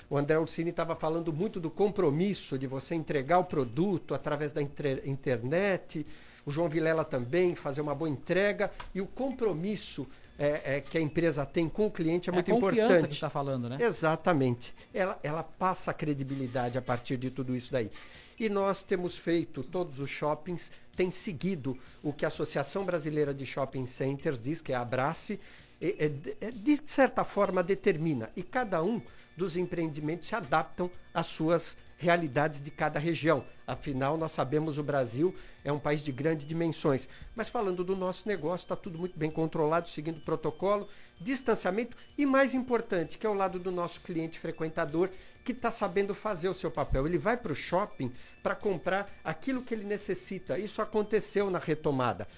[0.08, 4.62] O André Ursini estava falando muito do compromisso de você entregar o produto através da
[4.62, 6.06] internet.
[6.46, 8.70] O João Vilela também, fazer uma boa entrega.
[8.94, 10.06] E o compromisso
[10.38, 13.08] é, é, que a empresa tem com o cliente é, É a muito confiança importante.
[13.08, 13.78] que está falando, né?
[13.80, 14.74] Exatamente.
[14.94, 17.90] Ela, ela passa credibilidade a partir de tudo isso daí.
[18.38, 23.44] E nós temos feito, todos os shoppings têm seguido o que a Associação Brasileira de
[23.44, 25.40] Shopping Centers diz, que é a Abrace,
[25.80, 28.30] de- é de certa forma determina.
[28.36, 29.02] E cada um
[29.36, 33.44] dos empreendimentos se adaptam às suas realidades de cada região.
[33.66, 35.34] Afinal, nós sabemos o Brasil
[35.64, 37.08] é um país de grandes dimensões.
[37.36, 40.88] Mas falando do nosso negócio, está tudo muito bem controlado, seguindo protocolo,
[41.20, 45.10] distanciamento e mais importante, que é o lado do nosso cliente frequentador
[45.44, 47.06] que está sabendo fazer o seu papel.
[47.06, 50.58] Ele vai para o shopping para comprar aquilo que ele necessita.
[50.58, 52.28] Isso aconteceu na retomada.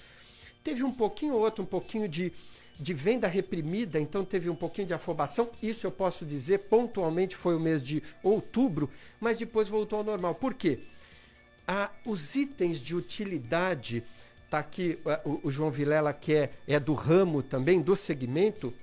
[0.63, 2.31] Teve um pouquinho ou outro, um pouquinho de,
[2.81, 5.49] de venda reprimida, então teve um pouquinho de afobação.
[5.61, 8.89] Isso eu posso dizer, pontualmente foi o mês de outubro,
[9.19, 10.33] mas depois voltou ao normal.
[10.35, 10.79] Por quê?
[11.67, 14.03] Ah, os itens de utilidade,
[14.49, 18.73] tá aqui ah, o, o João Vilela, que é, é do ramo também, do segmento,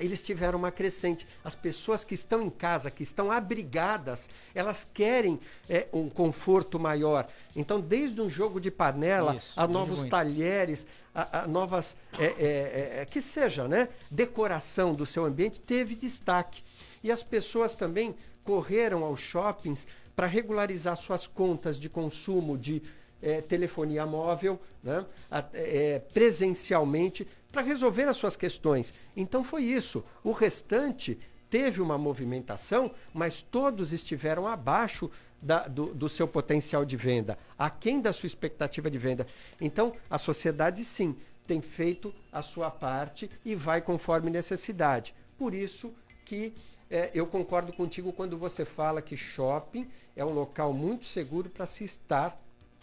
[0.00, 1.26] eles tiveram uma crescente.
[1.44, 7.26] As pessoas que estão em casa, que estão abrigadas, elas querem é, um conforto maior.
[7.56, 10.86] Então, desde um jogo de panela Isso, a novos talheres,
[11.18, 11.96] a, a novas.
[12.18, 13.88] é, é, é, que seja, né?
[14.10, 16.62] Decoração do seu ambiente, teve destaque.
[17.02, 22.82] E as pessoas também correram aos shoppings para regularizar suas contas de consumo de
[23.22, 25.04] eh, telefonia móvel, né?
[25.52, 28.92] Eh, presencialmente, para resolver as suas questões.
[29.16, 30.02] Então foi isso.
[30.24, 31.18] O restante
[31.50, 38.00] teve uma movimentação, mas todos estiveram abaixo da- do, do seu potencial de venda, aquém
[38.00, 39.26] da sua expectativa de venda.
[39.60, 45.14] Então, a sociedade sim tem feito a sua parte e vai conforme necessidade.
[45.38, 45.92] Por isso
[46.24, 46.52] que
[46.90, 51.66] eh, eu concordo contigo quando você fala que shopping é um local muito seguro para
[51.66, 52.38] se estar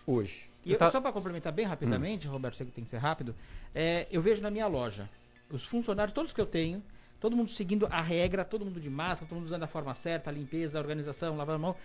[0.05, 0.49] hoje.
[0.65, 1.69] E eu- tá- só para complementar bem Hum.
[1.69, 3.35] rapidamente, Roberto, sei que tem que ser rápido,
[3.73, 5.09] é, eu vejo na minha loja,
[5.51, 6.81] os funcionários, todos que eu tenho,
[7.19, 10.29] todo mundo seguindo a regra, todo mundo de máscara, todo mundo usando a forma certa,
[10.29, 11.75] a limpeza, a organização, lavando a mão.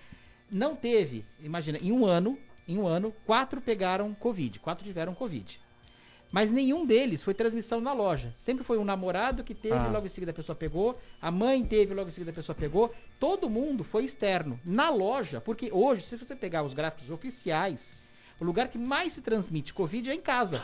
[0.50, 5.60] Não teve, imagina, em um ano, em um ano, quatro pegaram Covid, quatro tiveram Covid.
[6.32, 8.32] Mas nenhum deles foi transmissão na loja.
[8.36, 9.88] Sempre foi um namorado que teve, Ah.
[9.88, 12.94] logo em seguida a pessoa pegou, a mãe teve, logo em seguida a pessoa pegou.
[13.18, 14.58] Todo mundo foi externo.
[14.64, 17.92] Na loja, porque hoje, se você pegar os gráficos oficiais,
[18.38, 20.62] o lugar que mais se transmite Covid é em casa.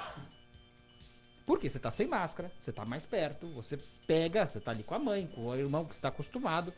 [1.44, 4.94] Porque você tá sem máscara, você tá mais perto, você pega, você tá ali com
[4.94, 6.72] a mãe, com o irmão que está acostumado.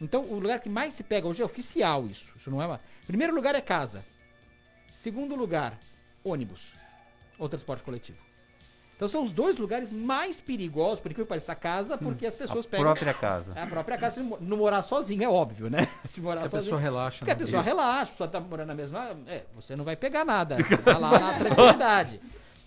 [0.00, 2.32] Então, o lugar que mais se pega hoje é oficial isso.
[2.36, 2.80] Isso não é uma...
[3.06, 4.04] Primeiro lugar é casa.
[4.94, 5.78] Segundo lugar,
[6.24, 6.60] ônibus
[7.38, 8.18] ou transporte coletivo.
[8.96, 12.66] Então são os dois lugares mais perigosos, por que pareça a casa, porque as pessoas
[12.66, 13.52] a pegam própria casa.
[13.60, 15.86] a própria casa, se não mo- não morar sozinho, é óbvio, né?
[16.08, 16.62] Se morar A sozinho.
[16.62, 17.18] pessoa relaxa.
[17.20, 17.38] Porque a né?
[17.44, 19.16] pessoa relaxa, a pessoa tá morando na mesma.
[19.28, 20.56] É, você não vai pegar nada.
[20.84, 22.20] Tá lá na tranquilidade.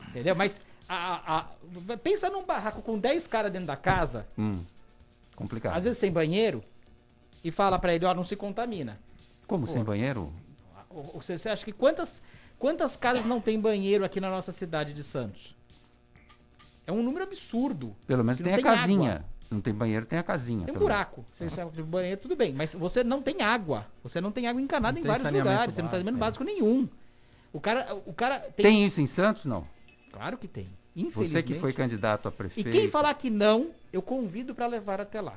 [0.08, 0.34] Entendeu?
[0.34, 4.63] Mas a- a- pensa num barraco com 10 caras dentro da casa, Hum,
[5.36, 5.76] complicado.
[5.76, 6.63] às vezes sem banheiro,
[7.43, 8.99] e fala pra ele, ó, não se contamina.
[9.47, 9.73] Como Pô.
[9.73, 10.32] sem banheiro?
[11.13, 12.21] Você, você acha que quantas,
[12.60, 15.56] quantas casas não tem banheiro aqui na nossa cidade de Santos?
[16.86, 17.95] É um número absurdo.
[18.08, 19.12] Pelo menos Se tem não a tem casinha.
[19.13, 19.25] água.
[19.47, 20.65] Se não tem banheiro, tem a casinha.
[20.65, 21.25] Tem um buraco.
[21.36, 22.54] Você sabe que o banheiro, tudo bem.
[22.54, 23.86] Mas você não tem água.
[24.04, 25.75] Você não tem água encanada Não em tem vários lugares.
[25.75, 26.19] Você não tem básico, saneamento é.
[26.19, 26.89] básico nenhum.
[27.54, 29.43] O cara, o cara tem, Tem isso em Santos?
[29.45, 29.65] Não.
[30.12, 30.63] Claro que tem.
[30.63, 31.47] Você Infelizmente.
[31.47, 32.69] que foi candidato a E prefeito.
[32.69, 35.36] quem falar que não, eu convido pra levar até lá.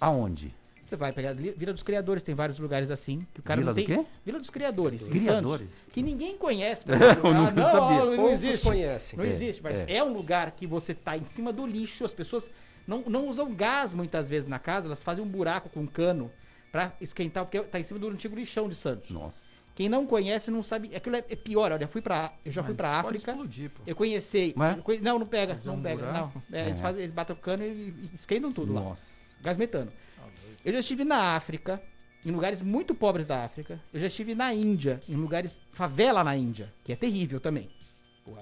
[0.00, 0.52] Aonde?
[0.90, 3.24] Você vai pegar Vila dos Criadores, tem vários lugares assim.
[3.32, 3.96] Que o cara Vila não do tem...
[3.96, 4.06] quê?
[4.26, 5.04] Vila dos Criadores.
[5.06, 5.70] Criadores?
[5.70, 6.84] Santos, que ninguém conhece.
[7.24, 8.16] Eu não Ah, não, sabia.
[8.16, 8.64] não existe.
[8.66, 9.16] conhecem.
[9.16, 9.96] Não É, existe, mas é.
[9.96, 10.02] é.
[10.04, 12.50] um lugar que você tá em cima do lixo, as pessoas
[12.88, 16.28] não, não usam gás muitas vezes na casa, elas fazem um buraco com um cano
[16.72, 19.10] pra esquentar, porque tá em cima do antigo lixão de Santos.
[19.10, 19.50] Nossa.
[19.76, 22.62] Quem não conhece não sabe, aquilo é, é pior, olha, eu fui para eu já
[22.62, 23.30] fui Mas pra pode África.
[23.30, 23.82] explodir, pô.
[23.86, 26.42] Eu conheci, Mas- eu conhe- não, não pega, não um pega, buraco?
[26.50, 26.58] não.
[26.58, 26.82] É, Eles, É.
[26.82, 28.80] fazem, eles batem o cano e, e esquentam tudo lá.
[28.80, 29.02] Nossa.
[29.40, 29.90] Gás metano.
[30.64, 31.82] Eu já estive na África,
[32.24, 33.80] em lugares muito pobres da África.
[33.92, 35.60] Eu já estive na Índia, em lugares.
[35.72, 37.70] favela na Índia, que é terrível também.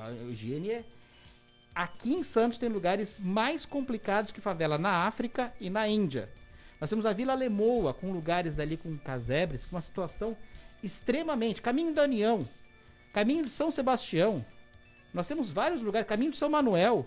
[0.01, 0.85] A higiene é.
[1.75, 6.29] Aqui em Santos tem lugares mais complicados que favela na África e na Índia.
[6.81, 10.37] Nós temos a Vila Lemoa, com lugares ali com casebres, com uma situação
[10.83, 11.63] extremamente.
[11.63, 12.47] Caminho da União,
[13.13, 14.45] caminho de São Sebastião.
[15.15, 17.07] Nós temos vários lugares, caminho de São Manuel.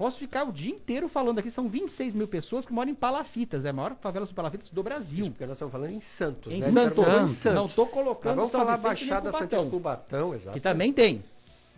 [0.00, 3.66] Posso ficar o dia inteiro falando aqui, são 26 mil pessoas que moram em Palafitas,
[3.66, 5.20] é a maior favela de Palafitas do Brasil.
[5.24, 6.70] Isso, porque nós estamos falando em Santos, Em né?
[6.70, 6.96] Santos.
[6.96, 7.54] Estamos Santos.
[7.54, 10.54] Não tô colocando Mas vamos São falar Vicente Baixada Santista Cubatão, exato.
[10.54, 11.22] que também tem.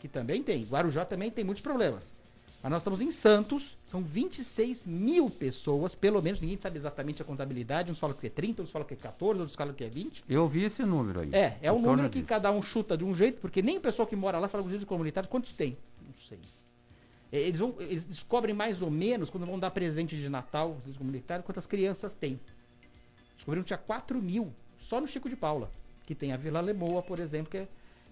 [0.01, 0.63] Que também tem.
[0.63, 2.13] Guarujá também tem muitos problemas.
[2.63, 7.25] Mas nós estamos em Santos, são 26 mil pessoas, pelo menos, ninguém sabe exatamente a
[7.25, 9.89] contabilidade, uns falam que é 30, outros falam que é 14, outros falam que é
[9.89, 10.23] 20.
[10.29, 11.31] Eu vi esse número aí.
[11.35, 12.29] É, é Em um número que disso.
[12.29, 14.71] cada um chuta de um jeito, porque nem o pessoal que mora lá fala com
[14.71, 15.77] os comunitários, quantos tem?
[16.07, 16.39] Não sei.
[17.33, 20.77] É, Eles, vão, eles descobrem mais ou menos, quando vão dar presente de Natal,
[21.45, 22.39] quantas crianças tem.
[23.37, 25.71] Descobriram que tinha 4 mil, só no Chico de Paula,
[26.07, 27.69] que tem a Vila Lemoa, por exemplo, que é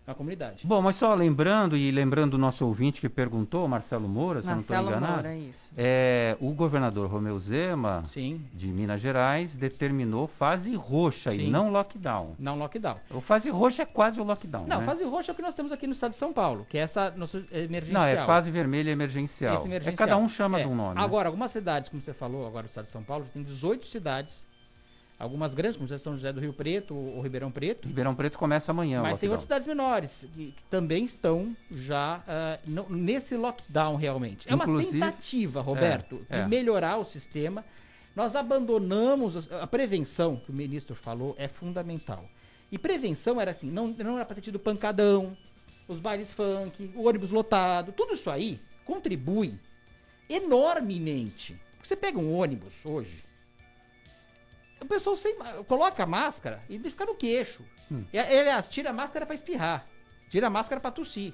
[0.07, 0.67] uma comunidade.
[0.67, 4.51] Bom, mas só lembrando e lembrando o nosso ouvinte que perguntou, Marcelo Moura, se eu
[4.51, 5.23] não Marcelo estou enganado.
[5.23, 5.71] Moura, isso.
[5.77, 11.51] É, o governador Romeu Zema, Sim, de Minas Gerais, determinou fase roxa e Sim.
[11.51, 12.35] não lockdown.
[12.39, 12.97] não lockdown.
[13.11, 14.67] O fase roxa é quase o lockdown.
[14.67, 14.85] Não, né?
[14.85, 16.81] fase roxa é o que nós temos aqui no estado de São Paulo, que é
[16.81, 18.03] essa nossa emergencial.
[18.03, 19.57] Não, é fase vermelha emergencial.
[19.57, 19.95] Esse emergencial.
[19.95, 20.63] É, cada um chama É.
[20.63, 20.97] de um nome.
[20.97, 21.03] né?
[21.03, 24.45] Agora, algumas cidades, como você falou, agora no estado de São Paulo, tem 18 cidades.
[25.21, 27.87] Algumas grandes, como São José do Rio Preto ou Ribeirão Preto.
[27.87, 29.03] Ribeirão Preto começa amanhã.
[29.03, 34.49] Mas tem outras cidades menores que, que também estão já ah, no- nesse lockdown realmente.
[34.51, 36.49] É uma Inclusive- tentativa, Roberto, É, de é.
[36.49, 37.63] melhorar o sistema.
[38.17, 42.25] Nós abandonamos os- a prevenção que o ministro falou é fundamental.
[42.73, 45.37] E prevenção era assim, não, não era para ter tido pancadão,
[45.87, 49.53] os bailes funk, o ônibus lotado, tudo isso aí contribui
[50.31, 51.57] enormemente.
[51.83, 53.23] Você pega um ônibus hoje,
[54.81, 57.63] o pessoal sem, coloca a máscara e ficar no queixo.
[57.91, 58.05] Hum.
[58.13, 59.85] E, aliás, tira a máscara pra espirrar.
[60.31, 61.33] Tira a máscara pra tossir.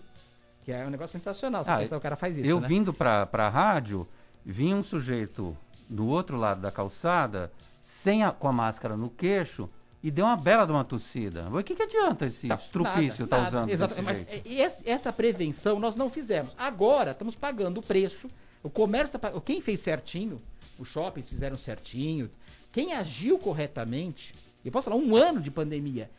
[0.65, 1.65] Que é um negócio sensacional.
[1.65, 2.67] Se Ah, pensar, o cara faz isso, eu né?
[2.67, 4.07] vindo pra, pra rádio,
[4.45, 5.57] vi um sujeito
[5.89, 7.53] do outro lado da calçada,
[7.83, 9.69] sem a, com a máscara no queixo,
[10.03, 11.49] e deu uma bela de uma tossida.
[11.51, 13.49] O que, que adianta esse Tá, estrupício tá nada.
[13.49, 14.49] usando Exato, desse mas jeito?
[14.87, 16.53] é- essa prevenção nós não fizemos.
[16.59, 18.29] Agora estamos pagando o preço.
[18.63, 19.31] O comércio tá.
[19.45, 20.41] Quem fez certinho,
[20.79, 22.29] os shoppings fizeram certinho.
[22.77, 26.11] Quem agiu corretamente, eu posso falar, um ano de pandemia.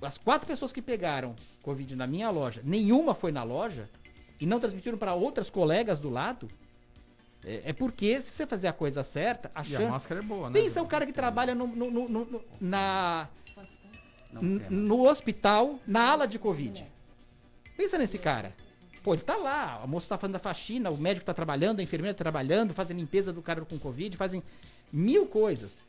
[0.00, 3.86] As quatro pessoas que pegaram Covid na minha loja, nenhuma foi na loja
[4.40, 6.48] e não transmitiram para outras colegas do lado.
[7.44, 9.84] É, é porque se você fazer a coisa certa, a E chance.
[9.84, 10.58] a máscara é boa, né?
[10.58, 13.28] Pensa o cara que trabalha no, no- no- no- na,
[14.70, 16.86] no hospital, na ala de Covid.
[17.76, 18.54] Pensa nesse cara.
[19.02, 21.82] Pô, ele tá lá, a moça tá fazendo a faxina, o médico tá trabalhando, a
[21.82, 24.42] enfermeira tá trabalhando, fazem limpeza do cara com Covid, fazem
[24.90, 25.86] mil coisas.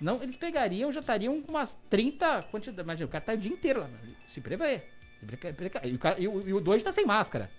[0.00, 2.84] Não, eles pegariam, já estariam com umas 30 quantidades.
[2.84, 3.88] Imagina, o cara tá o dia inteiro lá.
[4.28, 4.82] Se prevê.
[5.20, 7.50] Se preca- E o, cara, e, o, e o dois tá sem máscara.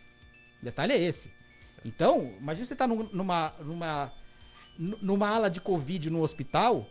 [0.62, 1.32] O detalhe é esse.
[1.86, 4.12] Então, imagina você tá num- numa, numa,
[4.78, 6.88] nu- numa ala de Covid no hospital,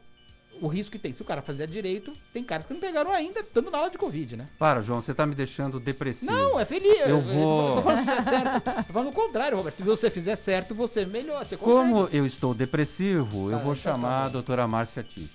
[0.61, 1.13] o risco que tem.
[1.13, 3.97] Se o cara fizer direito, tem caras que não pegaram ainda, estando na ala de
[3.99, 4.49] Covid, né?
[4.59, 6.31] Para, João, você tá me deixando depressivo.
[6.33, 7.01] Não, é feliz.
[7.01, 8.69] Eu vou- Eu tô falando certo.
[8.89, 9.77] Eu falo o contrário, Roberto.
[9.77, 11.45] Se você fizer certo, você melhor.
[11.47, 11.57] Você.
[11.57, 14.31] Como eu estou depressivo, eu Ah, vou então tá chamar a bom.
[14.33, 15.31] doutora Márcia Tic.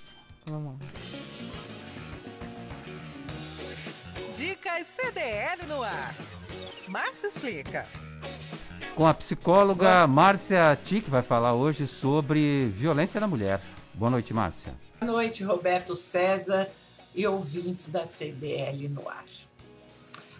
[0.46, 0.86] Vamos lá.
[4.36, 6.14] Dicas CDL no ar.
[6.88, 7.86] Márcia explica.
[8.94, 13.60] Com a psicóloga Márcia Tic, vai falar hoje sobre violência na mulher.
[13.94, 14.74] Boa noite, Márcia.
[15.00, 16.70] Boa noite, Roberto César
[17.14, 19.24] e ouvintes da CDL no ar.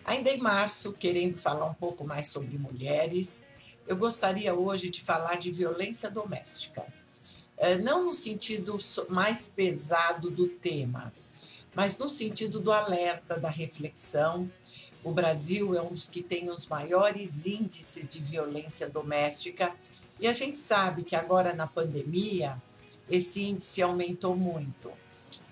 [0.04, 3.46] Ainda em março, querendo falar um pouco mais sobre mulheres,
[3.88, 6.84] eu gostaria hoje de falar de violência doméstica.
[7.58, 8.76] Eh, Não no sentido
[9.08, 11.12] mais pesado do tema,
[11.74, 14.50] mas no sentido do alerta, da reflexão.
[15.02, 19.74] O Brasil é um dos que tem os maiores índices de violência doméstica
[20.18, 22.60] e a gente sabe que agora na pandemia
[23.10, 24.90] esse índice aumentou muito.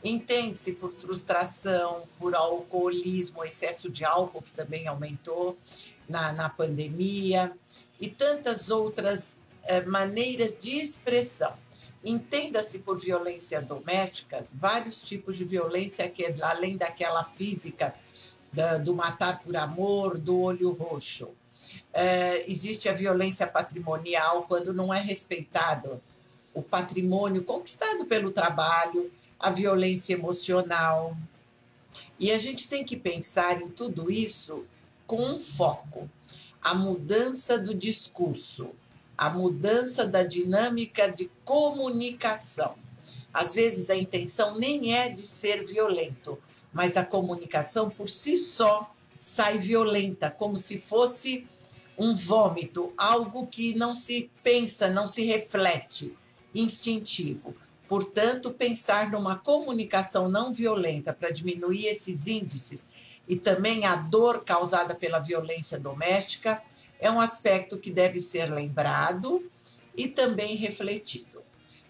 [0.03, 5.57] Entende-se por frustração, por alcoolismo, excesso de álcool, que também aumentou
[6.09, 7.57] na, na pandemia,
[8.01, 11.55] e tantas outras eh, maneiras de expressão.
[12.05, 17.95] Entenda-se por violência doméstica vários tipos de violência, que é além daquela física,
[18.53, 21.29] da- do matar por amor, do olho roxo.
[21.93, 26.03] Eh, existe a violência patrimonial, quando não é respeitado
[26.55, 31.17] o patrimônio conquistado pelo trabalho, a violência emocional.
[32.19, 34.65] E a gente tem que pensar em tudo isso
[35.07, 36.09] com um foco:
[36.61, 38.71] a mudança do discurso,
[39.23, 42.75] a mudança da dinâmica de comunicação.
[43.33, 46.37] Às vezes a intenção nem é de ser violento,
[46.73, 51.47] mas a comunicação por si só sai violenta, como se fosse
[51.97, 56.13] um vômito, algo que não se pensa, não se reflete,
[56.53, 57.55] instintivo.
[57.87, 62.89] Portanto, pensar numa comunicação não violenta para diminuir esses índices
[63.29, 66.61] e também a dor causada pela violência doméstica
[67.03, 69.45] é um aspecto que deve ser lembrado
[69.97, 71.32] e também refletido.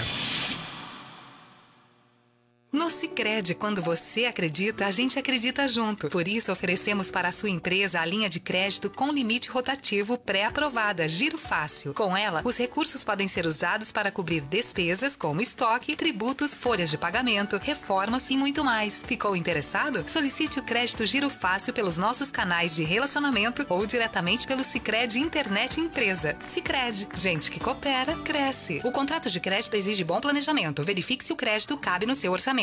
[2.74, 6.09] No Sicredi, quando você acredita, a gente acredita junto.
[6.09, 11.07] Por isso, oferecemos para a sua empresa a linha de crédito com limite rotativo pré-aprovada,
[11.07, 11.93] Giro Fácil.
[11.93, 16.97] Com ela, os recursos podem ser usados para cobrir despesas como estoque, tributos, folhas de
[16.97, 19.03] pagamento, reformas e muito mais.
[19.05, 20.03] Ficou interessado?
[20.09, 25.80] Solicite o crédito Giro Fácil pelos nossos canais de relacionamento ou diretamente pelo Sicredi Internet
[25.80, 26.36] Empresa.
[26.47, 28.82] Sicredi, gente que coopera, cresce.
[28.84, 30.82] O contrato de crédito exige bom planejamento.
[30.82, 32.62] Verifique se o crédito cabe no seu orçamento.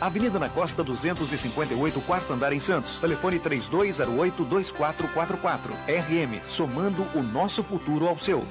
[0.00, 2.98] Avenida na Costa 258, quarto andar em Santos.
[2.98, 5.70] Telefone 3208-2444.
[5.86, 8.44] RM, somando o nosso futuro ao seu.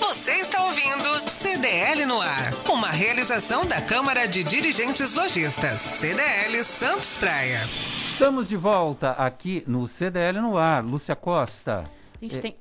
[0.00, 5.80] Você está ouvindo CDL no ar, uma realização da Câmara de Dirigentes Lojistas.
[5.80, 7.60] CDL Santos Praia.
[7.64, 10.82] Estamos de volta aqui no CDL no ar.
[10.84, 11.84] Lúcia Costa.
[12.20, 12.56] A gente É, tem,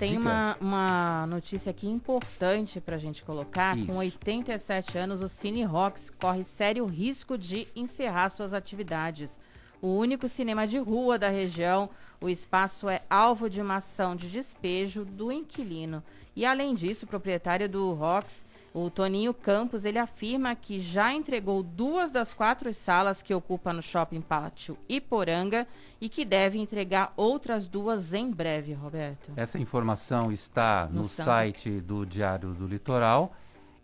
[0.00, 0.20] tem diga.
[0.22, 3.76] uma, uma notícia aqui importante pra gente colocar.
[3.76, 3.86] Isso.
[3.86, 9.38] Com 87 anos, o Cine Rocks corre sério risco de encerrar suas atividades.
[9.82, 11.90] O único cinema de rua da região,
[12.20, 16.02] o espaço é alvo de uma ação de despejo do inquilino.
[16.34, 21.62] E além disso, o proprietário do Rocks, o Toninho Campos, ele afirma que já entregou
[21.62, 25.66] duas das quatro salas que ocupa no Shopping Pátio Iporanga
[26.00, 29.32] e que deve entregar outras duas em breve, Roberto.
[29.36, 31.80] Essa informação está no, No site.
[31.80, 33.34] do Diário do Litoral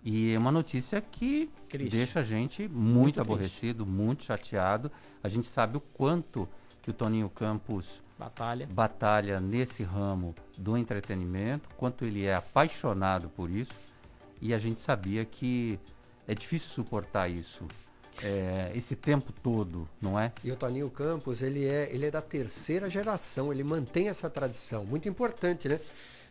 [0.05, 1.97] e é uma notícia que Triste.
[1.97, 4.91] deixa a gente muito, Muito aborrecido, muito chateado.
[5.20, 6.49] A gente sabe o quanto
[6.80, 8.68] que o Toninho Campos Batalha.
[8.70, 13.72] batalha nesse ramo do entretenimento, quanto ele é apaixonado por isso.
[14.41, 15.78] E a gente sabia que
[16.26, 17.66] é difícil suportar isso,
[18.22, 20.32] é, esse tempo todo, não é?
[20.43, 24.84] E o Toninho Campos, ele é, ele é da terceira geração, ele mantém essa tradição.
[24.84, 25.80] Muito importante, né?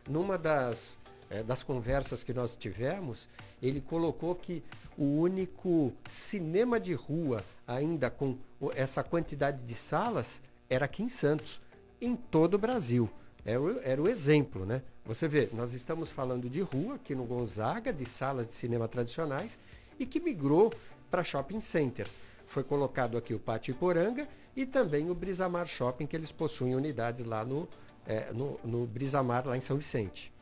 [0.07, 0.97] Numa das,
[1.29, 3.27] eh, das conversas que nós tivemos,
[3.61, 4.63] ele colocou que
[4.97, 8.37] o único cinema de rua, ainda com
[8.75, 11.61] essa quantidade de salas, era aqui em Santos,
[11.99, 13.09] em todo o Brasil.
[13.43, 14.81] Era o, era o exemplo, né?
[15.05, 19.59] Você vê, nós estamos falando de rua aqui no Gonzaga, de salas de cinema tradicionais,
[19.99, 20.73] e que migrou
[21.11, 22.17] para shopping centers.
[22.47, 27.23] Foi colocado aqui o Pátio Iporanga e também o Brisamar Shopping, que eles possuem unidades
[27.23, 27.67] lá no,
[28.07, 30.33] eh, no, no Brisamar, lá em São Vicente.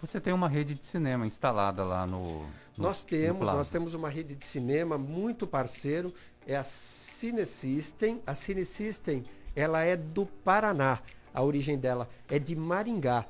[0.00, 2.40] Você tem uma rede de cinema instalada lá no.
[2.42, 2.46] no-
[2.78, 3.56] Nós no temos, Plaza.
[3.58, 6.12] nós temos uma rede de cinema muito parceiro,
[6.46, 8.22] é a Cinesystem.
[8.26, 9.22] A Cinesystem,
[9.56, 11.00] ela é do Paraná,
[11.34, 13.24] a origem dela é de Maringá.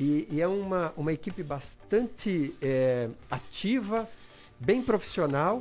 [0.00, 4.08] E, e é uma, uma equipe bastante eh, ativa,
[4.58, 5.60] bem profissional.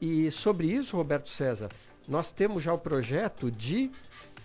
[0.00, 1.68] E sobre isso, Roberto César,
[2.06, 3.90] nós temos já o projeto de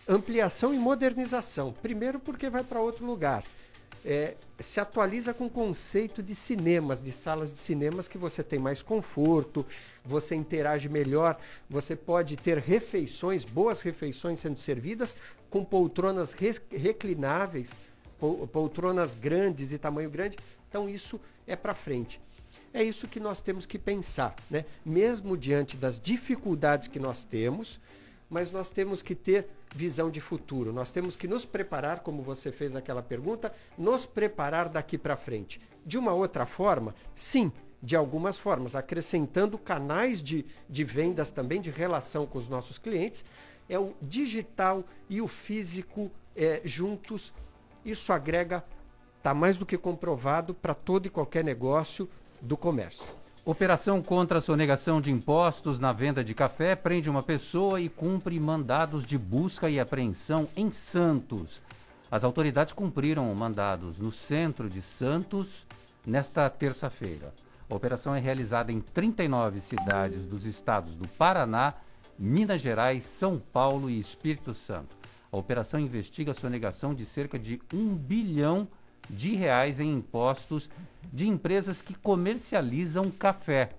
[0.07, 1.71] ampliação e modernização.
[1.71, 3.43] Primeiro porque vai para outro lugar.
[4.03, 8.57] É, se atualiza com o conceito de cinemas, de salas de cinemas que você tem
[8.57, 9.63] mais conforto,
[10.03, 11.37] você interage melhor,
[11.69, 15.15] você pode ter refeições, boas refeições sendo servidas
[15.51, 16.33] com poltronas
[16.71, 17.75] reclináveis,
[18.51, 20.37] poltronas grandes e tamanho grande.
[20.69, 22.21] Então isso é para frente.
[22.73, 24.65] É isso que nós temos que pensar, né?
[24.85, 27.79] Mesmo diante das dificuldades que nós temos,
[28.29, 30.71] mas nós temos que ter visão de futuro.
[30.71, 35.59] Nós temos que nos preparar, como você fez aquela pergunta, nos preparar daqui para frente.
[35.85, 37.51] De uma outra forma, sim,
[37.81, 43.23] de algumas formas, acrescentando canais de, de vendas também, de relação com os nossos clientes,
[43.67, 47.33] é o digital e o físico eh, juntos.
[47.89, 48.63] Isso agrega,
[49.17, 52.07] está mais do que comprovado para todo e qualquer negócio
[52.39, 53.03] do comércio.
[53.43, 58.39] Operação contra a sonegação de impostos na venda de café prende uma pessoa e cumpre
[58.39, 61.63] mandados de busca e apreensão em Santos.
[62.11, 65.65] As autoridades cumpriram mandados no centro de Santos
[66.05, 67.33] nesta terça-feira.
[67.67, 71.73] A operação é realizada em 39 cidades dos estados do Paraná,
[72.19, 74.98] Minas Gerais, São Paulo e Espírito Santo.
[75.31, 78.67] A operação investiga a sonegação de cerca de um bilhão
[79.09, 80.69] de reais em impostos
[81.11, 83.69] de empresas que comercializam café.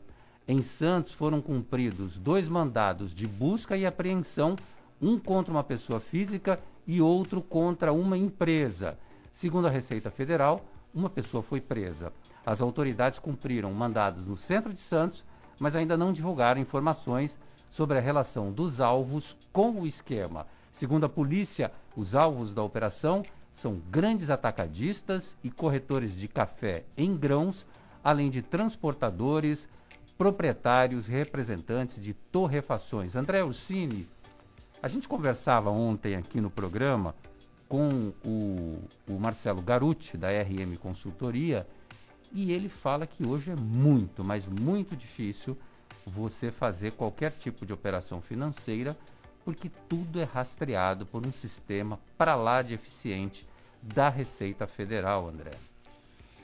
[0.47, 4.57] Em Santos foram cumpridos dois mandados de busca e apreensão,
[5.01, 8.99] um contra uma pessoa física e outro contra uma empresa.
[9.33, 12.13] Segundo a Receita Federal, uma pessoa foi presa.
[12.45, 15.25] As autoridades cumpriram mandados no centro de Santos,
[15.61, 17.39] mas ainda não divulgaram informações
[17.71, 20.47] sobre a relação dos alvos com o esquema.
[20.73, 27.17] Segundo a polícia, os alvos da operação são grandes atacadistas e corretores de café em
[27.17, 27.67] grãos,
[28.03, 29.69] além de transportadores,
[30.17, 33.17] proprietários representantes de torrefações.
[33.17, 34.07] André Ursini,
[34.83, 37.15] a gente conversava ontem aqui no programa
[37.69, 41.67] com o, o Marcelo Garuti, da RM Consultoria,
[42.33, 45.57] e ele fala que hoje é muito, mas muito difícil
[46.07, 48.97] você fazer qualquer tipo de operação financeira,
[49.45, 53.47] porque tudo é rastreado por um sistema para lá de eficiente
[53.83, 55.53] da Receita Federal, André.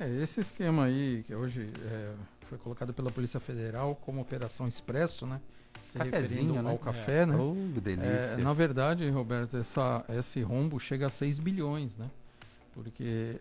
[0.00, 2.12] É, esse esquema aí, que hoje é,
[2.48, 5.40] foi colocado pela Polícia Federal como Operação Expresso, né?
[5.90, 6.70] Se Cafezinho, referindo né?
[6.70, 7.26] ao café, É.
[7.26, 7.36] né?
[7.36, 8.08] Oh, delícia.
[8.08, 12.10] É, na verdade, Roberto, essa, esse rombo chega a 6 bilhões, né?
[12.74, 13.36] Porque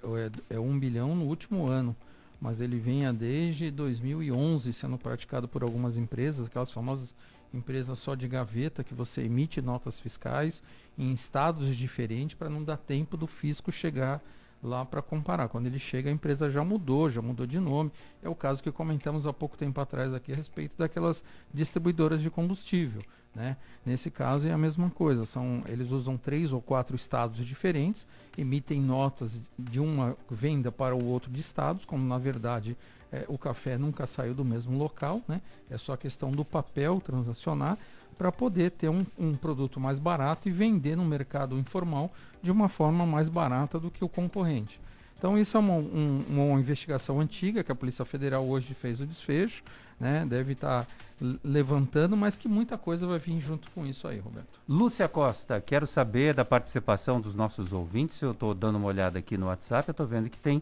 [0.49, 1.95] é, é 1 bilhão no último ano.
[2.39, 7.15] Mas ele venha desde 2011 sendo praticado por algumas empresas, aquelas famosas
[7.55, 10.61] empresas só de gaveta, que você emite notas fiscais
[10.97, 14.21] em estados diferentes para não dar tempo do fisco chegar
[14.61, 15.47] lá para comparar.
[15.47, 17.91] Quando ele chega, a empresa já mudou, já mudou de nome.
[18.21, 22.29] É o caso que comentamos há pouco tempo atrás aqui a respeito daquelas distribuidoras de
[22.29, 23.01] combustível.
[23.33, 23.57] Né?
[23.85, 28.81] Nesse caso é a mesma coisa, são, eles usam três ou quatro estados diferentes, emitem
[28.81, 32.77] notas de uma venda para o outro de estados, como na verdade
[33.11, 35.41] eh, o café nunca saiu do mesmo local, né?
[35.69, 37.77] é só questão do papel transacionar
[38.17, 42.69] para poder ter um, um produto mais barato e vender no mercado informal de uma
[42.69, 44.79] forma mais barata do que o concorrente.
[45.17, 49.05] Então isso é uma, um- uma investigação antiga que a Polícia Federal hoje fez o
[49.05, 49.63] desfecho,
[49.99, 50.25] né?
[50.27, 50.85] deve estar
[51.21, 54.59] l- levantando, mas que muita coisa vai vir junto com isso aí, Roberto.
[54.67, 58.21] Lúcia Costa, quero saber da participação dos nossos ouvintes.
[58.21, 60.61] Eu estou dando uma olhada aqui no WhatsApp, eu estou vendo que tem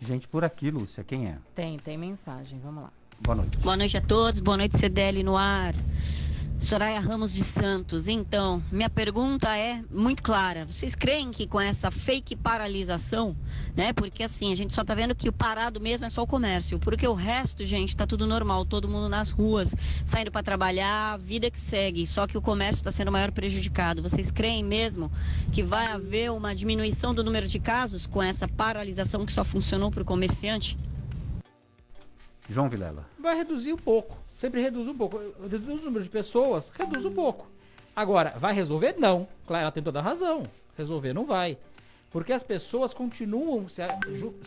[0.00, 1.04] gente por aqui, Lúcia.
[1.04, 1.38] Quem é?
[1.54, 2.92] Tem, tem mensagem, vamos lá.
[3.20, 3.56] Boa noite.
[3.58, 5.74] Boa noite a todos, boa noite CDL no ar.
[6.64, 8.08] Soraya Ramos de Santos.
[8.08, 10.64] Então, minha pergunta é muito clara.
[10.64, 13.36] Vocês creem que com essa fake paralisação,
[13.76, 13.92] né?
[13.92, 16.78] Porque assim, a gente só tá vendo que o parado mesmo é só o comércio,
[16.78, 19.74] porque o resto, gente, tá tudo normal, todo mundo nas ruas,
[20.06, 24.02] saindo para trabalhar, vida que segue, só que o comércio está sendo o maior prejudicado.
[24.02, 25.12] Vocês creem mesmo
[25.52, 29.90] que vai haver uma diminuição do número de casos com essa paralisação que só funcionou
[29.90, 30.78] para o comerciante?
[32.48, 33.06] João Vilela.
[33.18, 34.23] Vai reduzir um pouco.
[34.34, 35.18] Sempre reduz um pouco.
[35.42, 37.46] Reduz o número de pessoas, reduz um pouco.
[37.94, 38.96] Agora, vai resolver?
[38.98, 39.28] Não.
[39.46, 40.44] Claro, ela tem toda a razão.
[40.76, 41.56] Resolver não vai.
[42.10, 43.82] Porque as pessoas continuam se,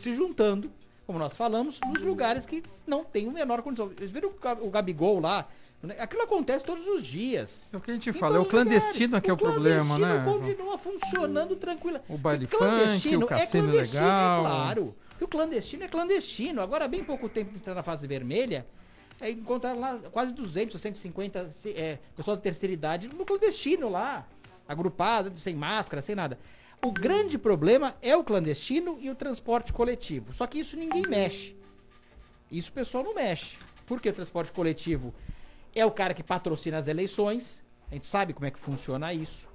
[0.02, 0.70] se juntando,
[1.06, 3.88] como nós falamos, nos lugares que não tem o menor condição.
[3.88, 5.48] Vocês viram o Ga- o Gabigol lá?
[5.82, 5.96] né?
[6.00, 7.68] Aquilo acontece todos os dias.
[7.72, 9.24] É o que a gente Em fala, é o clandestino lugares.
[9.24, 10.08] que é o problema, né?
[10.24, 12.00] clandestino continua funcionando tranquilo.
[12.10, 14.40] O baile E funk, o cassino legal.
[14.40, 14.96] é claro.
[15.20, 16.62] E o clandestino é clandestino.
[16.62, 18.66] Agora, há bem pouco tempo de entrar na fase vermelha,
[19.20, 24.28] é, encontraram lá quase 200, 150 se- é, pessoas da terceira idade no clandestino lá,
[24.68, 26.38] agrupado, sem máscara, sem nada.
[26.86, 30.32] O grande problema é o clandestino e o transporte coletivo.
[30.34, 31.56] Só que isso ninguém mexe.
[32.52, 33.58] Isso o pessoal não mexe.
[33.88, 35.14] Porque o transporte coletivo
[35.74, 37.64] é o cara que patrocina as eleições.
[37.90, 39.47] A gente sabe como é que funciona isso.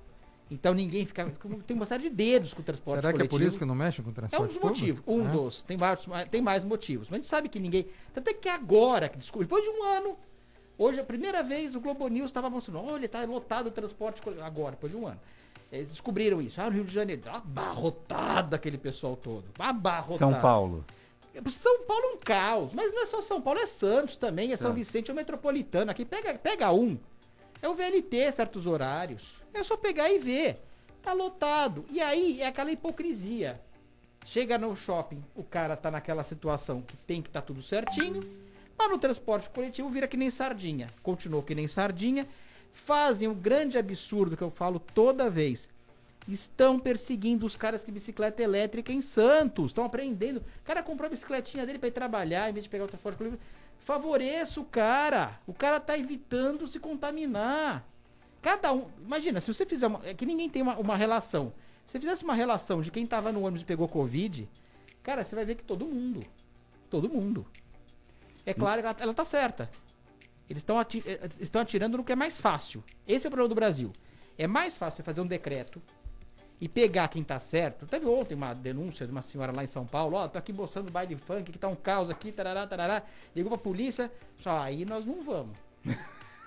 [0.52, 1.32] Então ninguém fica.
[1.66, 3.38] Tem uma série de dedos com o transporte Será que é coletivo.
[3.40, 5.02] por isso que não mexe com o É um transporte dos motivos.
[5.06, 5.30] Um É?
[5.30, 5.62] dos.
[5.62, 7.08] Tem, vários, tem mais motivos.
[7.08, 7.86] Mas a gente sabe que ninguém.
[8.14, 10.16] Tanto é que agora, que descobriu, depois de um ano,
[10.78, 14.46] hoje a primeira vez o Globo News estava mostrando, olha, tá lotado o transporte coletivo.
[14.46, 15.18] Agora, depois de um ano.
[15.70, 16.60] Eles descobriram isso.
[16.60, 19.44] Ah, no Rio de Janeiro, abarrotado aquele pessoal todo.
[19.58, 20.18] Abarrotado.
[20.18, 20.84] São Paulo.
[21.48, 24.56] São Paulo é um caos, mas não é só São Paulo, é Santos também, é
[24.58, 24.74] São Tá.
[24.74, 25.90] Vicente, é o Metropolitano.
[25.90, 26.98] Aqui pega, pega um.
[27.62, 29.40] É o VLT, certos horários.
[29.54, 30.60] É só pegar e ver.
[31.02, 31.84] Tá lotado.
[31.90, 33.60] E aí é aquela hipocrisia.
[34.24, 38.22] Chega no shopping, o cara tá naquela situação que tem que tá tudo certinho,
[38.78, 40.88] mas no transporte coletivo vira que nem sardinha.
[41.02, 42.26] Continuou que nem sardinha.
[42.72, 45.68] Fazem o grande absurdo que eu falo toda vez.
[46.26, 49.66] Estão perseguindo os caras que bicicleta elétrica em Santos.
[49.66, 50.38] Estão aprendendo.
[50.38, 53.18] O cara comprou a bicicletinha dele para ir trabalhar em vez de pegar o transporte
[53.18, 53.42] coletivo.
[53.84, 55.36] Favoreça o cara.
[55.46, 57.84] O cara tá evitando se contaminar.
[58.42, 58.90] Cada um.
[59.00, 60.00] Imagina, se você fizer uma.
[60.04, 61.54] É que ninguém tem uma, uma relação.
[61.86, 64.48] Se você fizesse uma relação de quem tava no ônibus e pegou Covid,
[65.02, 66.22] cara, você vai ver que todo mundo.
[66.90, 67.46] Todo mundo.
[68.44, 69.70] É claro que ela, ela tá certa.
[70.50, 70.76] Eles estão
[71.40, 72.82] estão atirando no que é mais fácil.
[73.06, 73.92] Esse é o problema do Brasil.
[74.36, 75.80] É mais fácil fazer um decreto
[76.60, 77.86] e pegar quem tá certo.
[77.86, 80.90] Teve ontem uma denúncia de uma senhora lá em São Paulo, ó, tô aqui mostrando
[80.90, 83.02] baile funk, que tá um caos aqui, tarará, tarará.
[83.34, 85.56] Ligou pra polícia, só aí nós não vamos.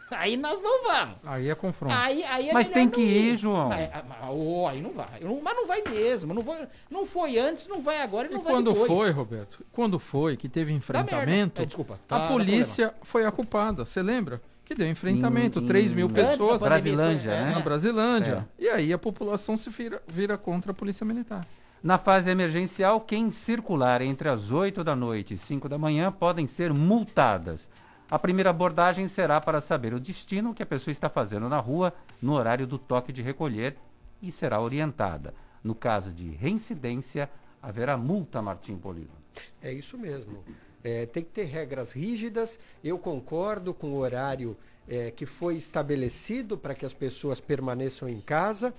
[0.12, 1.16] aí nós não vamos.
[1.26, 1.96] Aí é confronto.
[1.96, 3.72] Aí, aí é Mas tem que ir, João.
[3.72, 5.20] Aí, ah, ô, aí não vai.
[5.22, 6.34] Não- mas não vai mesmo.
[6.34, 6.56] Não, vou,
[6.90, 8.92] não foi antes, não vai agora e E não vai quando depois.
[8.92, 9.66] foi, Roberto?
[9.72, 11.62] Quando foi que teve enfrentamento.
[11.62, 13.86] É, desculpa, a tá- tá polícia foi a culpada.
[13.86, 14.42] Você lembra?
[14.66, 16.60] que deu enfrentamento, Em- 3 mil pessoas.
[16.60, 17.52] pandemia, Brasilândia, É, né?
[17.54, 18.48] Na Brasilândia.
[18.58, 21.46] E aí a população se vira, vira contra a polícia militar.
[21.84, 26.48] Na fase emergencial, quem circular entre as 8 da noite e 5 da manhã podem
[26.48, 27.70] ser multadas.
[28.10, 31.92] A primeira abordagem será para saber o destino que a pessoa está fazendo na rua
[32.22, 33.76] no horário do toque de recolher
[34.22, 35.34] e será orientada.
[35.64, 37.28] No caso de reincidência,
[37.62, 39.10] haverá multa, Martim Polino.
[39.60, 40.44] É isso mesmo.
[40.84, 42.60] É, tem que ter regras rígidas.
[42.84, 44.56] Eu concordo com o horário
[44.88, 48.72] é, que foi estabelecido para que as pessoas permaneçam em casa,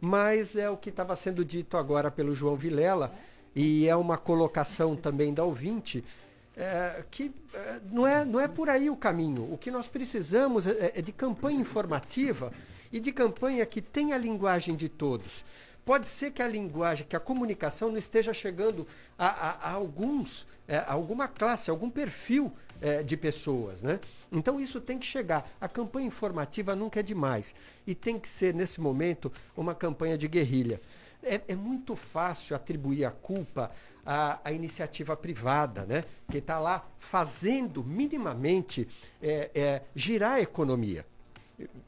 [0.00, 3.14] mas é o que estava sendo dito agora pelo João Vilela,
[3.54, 6.04] e é uma colocação também da ouvinte,
[6.56, 9.52] é, que é, não, é, não é por aí o caminho.
[9.52, 12.52] O que nós precisamos é, é de campanha informativa
[12.92, 15.44] e de campanha que tenha a linguagem de todos.
[15.84, 18.86] Pode ser que a linguagem, que a comunicação não esteja chegando
[19.16, 24.00] a, a- a alguns, é, a alguma classe, algum perfil é, de pessoas, né?
[24.32, 25.48] Então isso tem que chegar.
[25.60, 27.54] A campanha informativa nunca é demais
[27.86, 30.80] e tem que ser nesse momento uma campanha de guerrilha.
[31.22, 33.70] É, é muito fácil atribuir a culpa
[34.06, 36.04] à, à iniciativa privada, né?
[36.30, 38.88] Que está lá fazendo minimamente
[39.20, 41.04] é, é, girar a economia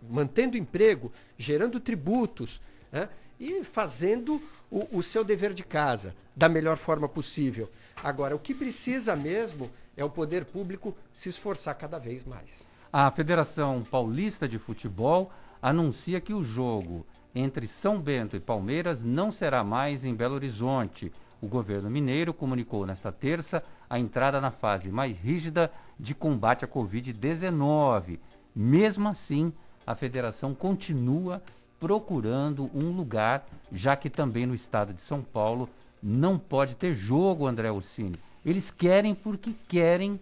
[0.08, 2.60] mantendo emprego, gerando tributos
[2.90, 3.08] né?
[3.38, 4.40] e fazendo
[4.70, 7.70] o, o seu dever de casa da melhor forma possível.
[8.02, 12.66] Agora, o que precisa mesmo é o poder público se esforçar cada vez mais.
[12.92, 17.04] A Federação Paulista de Futebol anuncia que o jogo
[17.34, 21.12] entre São Bento e Palmeiras não será mais em Belo Horizonte.
[21.40, 26.68] O governo mineiro comunicou nesta terça a entrada na fase mais rígida de combate à
[26.68, 28.18] Covid-19.
[28.54, 29.52] Mesmo assim,
[29.86, 31.42] a federação continua
[31.78, 35.68] procurando um lugar, já que também no estado de São Paulo
[36.02, 38.18] não pode ter jogo, André Ursini.
[38.44, 40.18] Eles querem porque querem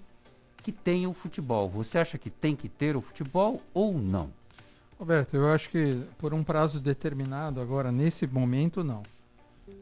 [0.63, 1.69] que tenha o futebol.
[1.71, 4.31] Você acha que tem que ter o futebol ou não?
[4.99, 9.03] Roberto, eu acho que por um prazo determinado, agora nesse momento, não.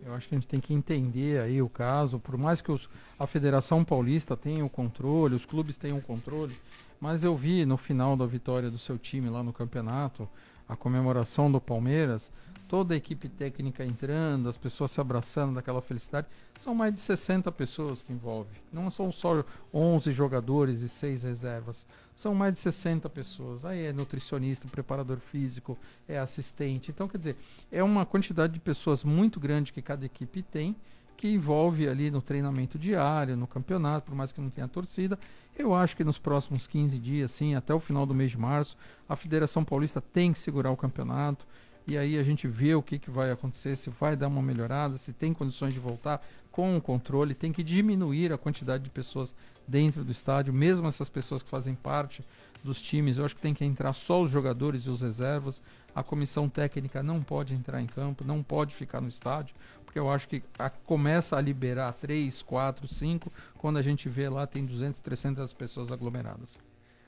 [0.05, 2.89] Eu acho que a gente tem que entender aí o caso, por mais que os-
[3.19, 6.55] a Federação Paulista tenha o controle, os clubes tenham o controle,
[7.01, 10.29] mas eu vi no final da vitória do seu time lá no campeonato,
[10.69, 12.31] a comemoração do Palmeiras,
[12.69, 16.27] toda a equipe técnica entrando, as pessoas se abraçando daquela felicidade.
[16.61, 18.51] São mais de 60 pessoas que envolve.
[18.73, 21.85] Não são só 11 jogadores e 6 reservas.
[22.15, 23.65] São mais de 60 pessoas.
[23.65, 25.77] Aí é nutricionista, preparador físico,
[26.09, 26.91] é assistente.
[26.91, 27.37] Então, quer dizer,
[27.73, 30.77] é uma quantidade de pessoas muito grande que cada equipe tem,
[31.17, 35.19] que envolve ali no treinamento diário, no campeonato, por mais que não tenha torcida.
[35.57, 38.77] Eu acho que nos próximos 15 dias, sim, até o final do mês de março,
[39.09, 41.47] a Federação Paulista tem que segurar o campeonato.
[41.87, 44.97] E aí a gente vê o que, que vai acontecer, se vai dar uma melhorada,
[44.97, 46.25] se tem condições de voltar
[46.55, 49.35] com o controle, tem que diminuir a quantidade de pessoas
[49.67, 52.23] dentro do estádio, mesmo essas pessoas que fazem parte
[52.63, 55.61] dos times, eu acho que tem que entrar só os jogadores e os reservas.
[55.93, 59.53] A comissão técnica não pode entrar em campo, não pode ficar no estádio,
[59.85, 64.29] porque eu acho que a- começa a liberar 3, 4, 5, quando a gente vê
[64.29, 66.57] lá tem 200, 300 pessoas aglomeradas.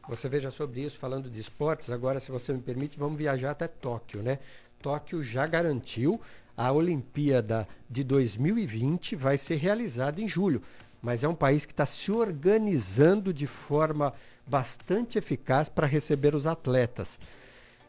[0.09, 3.69] Você veja sobre isso, falando de esportes, agora, se você me permite, vamos viajar até
[3.69, 4.41] Tóquio, né?
[4.83, 6.21] Tóquio já garantiu
[6.57, 10.63] a Olimpíada de 2020 vai ser realizada em julho,
[11.03, 14.15] mas é um país que está se organizando de forma
[14.47, 17.19] bastante eficaz para receber os atletas.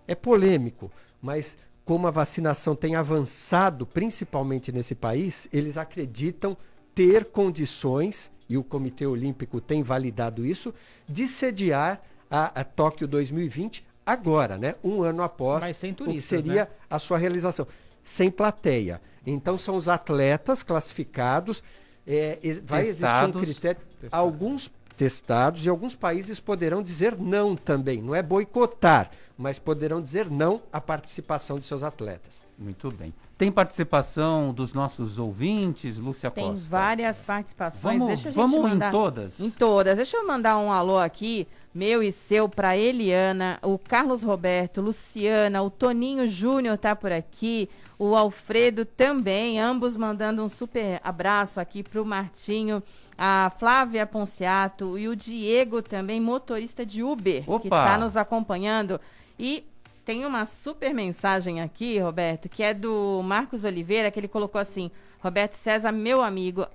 [0.08, 0.92] É polêmico,
[1.22, 6.58] mas como a vacinação tem avançado, principalmente nesse país, eles acreditam
[6.94, 10.74] ter condições, e o Comitê Olímpico tem validado isso,
[11.08, 14.76] de sediar a, a Tóquio 2020 agora, né?
[14.84, 16.68] Um ano após sem o que turistas, seria né?
[16.90, 17.68] a sua realização.
[18.08, 19.02] Sem plateia.
[19.26, 21.62] Então são os atletas classificados.
[22.10, 23.42] é, e- vai existir um Testados.
[23.42, 23.82] critério.
[24.14, 28.02] Alguns testados e alguns países poderão dizer não também.
[28.02, 32.46] Não é boicotar, mas poderão dizer não à participação de seus atletas.
[32.58, 33.14] Muito bem.
[33.38, 36.66] Tem participação dos nossos ouvintes, Lúcia Tem Costa?
[36.70, 37.98] várias participações.
[38.00, 38.92] Vamos- Deixa a gente vamos em mandar...
[38.92, 39.40] todas.
[39.42, 39.98] Em todas.
[39.98, 41.46] Deixa eu mandar um alô aqui,
[41.78, 47.70] meu e seu, para Eliana, o Carlos Roberto, Luciana, o Toninho Júnior tá por aqui,
[48.00, 52.82] o Alfredo também, ambos mandando um super abraço aqui pro Martinho,
[53.16, 57.86] a Flávia Ponciato e o Diego também, motorista de Uber, que Opa!
[57.86, 59.00] tá nos acompanhando.
[59.38, 59.64] E
[60.04, 64.90] tem uma super mensagem aqui, Roberto, que é do Marcos Oliveira, que ele colocou assim:
[65.20, 66.66] Roberto César, meu amigo,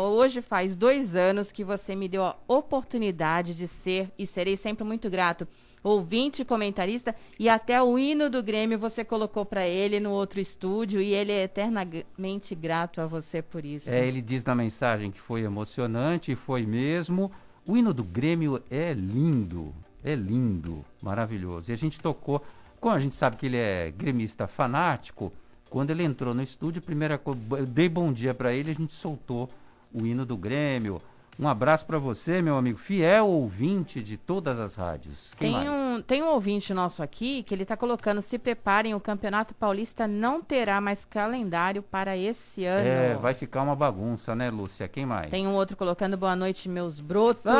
[0.00, 4.84] hoje faz dois anos que você me deu a oportunidade de ser e serei sempre
[4.84, 5.46] muito grato.
[5.82, 11.00] Ouvinte, comentarista e até o hino do Grêmio você colocou para ele no outro estúdio
[11.00, 13.88] e ele é eternamente grato a você por isso.
[13.88, 17.30] É, ele diz na mensagem que foi emocionante, e foi mesmo.
[17.66, 19.72] O hino do Grêmio é lindo.
[20.02, 21.70] É lindo, maravilhoso.
[21.70, 22.42] E a gente tocou,
[22.80, 25.32] como a gente sabe que ele é gremista fanático,
[25.68, 29.48] quando ele entrou no estúdio, primeira eu dei bom dia para ele, a gente soltou
[29.92, 31.00] o hino do Grêmio.
[31.40, 35.34] Um abraço para você, meu amigo, fiel ouvinte de todas as rádios.
[35.38, 35.70] Quem Tem mais?
[35.70, 40.08] um, tem um ouvinte nosso aqui que ele está colocando, se preparem, o Campeonato Paulista
[40.08, 42.88] não terá mais calendário para esse ano.
[42.88, 44.88] É, vai ficar uma bagunça, né, Lúcia?
[44.88, 45.30] Quem mais?
[45.30, 47.52] Tem um outro colocando boa noite, meus brotos.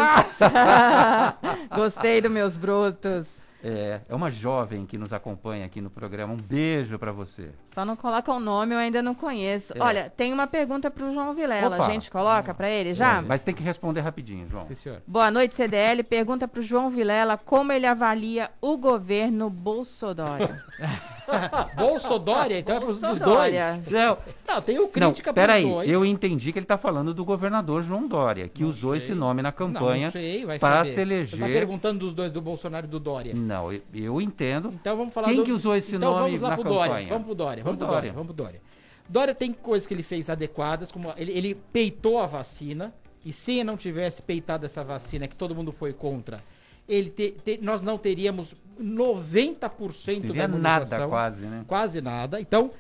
[0.43, 1.37] Ah!
[1.73, 3.47] Gostei do meus brotos.
[3.63, 6.33] É, é uma jovem que nos acompanha aqui no programa.
[6.33, 7.51] Um beijo para você.
[7.79, 9.73] Só não coloca o nome, eu ainda não conheço.
[9.77, 9.81] É.
[9.81, 11.77] Olha, tem uma pergunta para o João Vilela.
[11.77, 11.87] Opa.
[11.87, 13.19] A gente coloca para ele já?
[13.19, 14.65] É, mas tem que responder rapidinho, João.
[14.65, 15.01] Sim, senhor.
[15.07, 16.03] Boa noite, CDL.
[16.03, 20.49] Pergunta para o João Vilela como ele avalia o governo Bolsonaro.
[21.77, 23.19] Bolsodória, então é pros, dos dois.
[23.19, 23.83] Bolsodória.
[23.91, 24.19] Não,
[24.49, 25.89] Não, tem o não crítica pros peraí, dois.
[25.91, 29.51] eu entendi que ele está falando do governador João Dória, que usou esse nome na
[29.51, 31.39] Não, campanha não sei, para se Você eleger.
[31.39, 33.35] tá perguntando dos dois, do Bolsonaro e do Dória.
[33.37, 34.73] Não, eu, eu entendo.
[34.81, 36.89] Então vamos falar Quem do- que usou esse então nome vamos lá na pro campanha?
[36.89, 37.07] Dória.
[37.09, 38.61] Vamos pro Dória, vamos Pro Dória, vamos pro Dória.
[39.09, 42.93] Dória tem coisas que ele fez adequadas, como ele, ele peitou a vacina,
[43.25, 46.43] e se não tivesse peitado essa vacina, que todo mundo foi contra,
[46.89, 51.09] ele te- te- nós não teríamos 90% Teria da nada imunização.
[51.09, 51.65] quase, né?
[51.67, 52.41] Quase nada.
[52.41, 52.71] Então,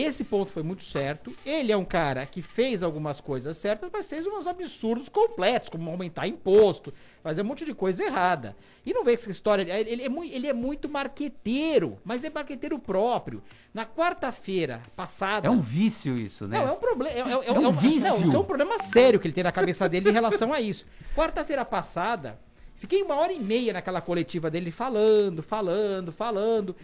[0.00, 1.32] esse ponto foi muito certo.
[1.44, 5.90] Ele é um cara que fez algumas coisas certas, mas fez uns absurdos completos, como
[5.90, 6.92] aumentar imposto,
[7.22, 8.56] fazer um monte de coisa errada.
[8.84, 9.62] E não vê essa história.
[9.78, 13.42] Ele é, mui- ele é muito marqueteiro, mas é marqueteiro próprio.
[13.72, 15.48] Na quarta-feira passada.
[15.48, 16.58] É um vício isso, né?
[16.58, 17.10] Não, é um problema.
[17.10, 18.00] É, é- é- É um é vício.
[18.00, 20.60] Não, isso é um problema sério que ele tem na cabeça dele em relação a
[20.60, 20.84] isso.
[21.16, 22.38] Quarta-feira passada,
[22.76, 26.76] fiquei uma hora e meia naquela coletiva dele falando, falando, falando.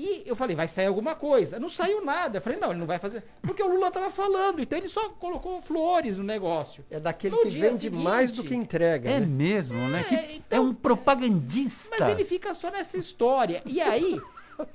[0.00, 1.58] E eu falei, vai sair alguma coisa.
[1.58, 2.38] Não saiu nada.
[2.38, 3.24] Eu falei, não, ele não vai fazer.
[3.42, 6.84] Porque o Lula tava falando, então ele só colocou flores no negócio.
[6.88, 9.10] É daquele No que vende seguinte- mais do que entrega.
[9.10, 9.26] É né?
[9.26, 10.04] mesmo, né?
[10.08, 11.96] Que- É, é um propagandista.
[11.98, 13.60] Mas ele fica só nessa história.
[13.66, 14.20] E aí,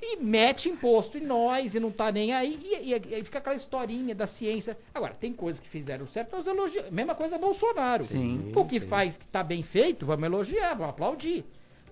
[0.02, 2.58] e mete imposto em nós e não tá nem aí.
[2.62, 4.76] E, e- e aí fica aquela historinha da ciência.
[4.94, 6.90] Agora, tem coisas que fizeram certo, nós elogiamos.
[6.90, 8.04] Mesma coisa Bolsonaro.
[8.06, 11.44] Sim, o que faz que tá bem feito, vamos elogiar, vamos aplaudir.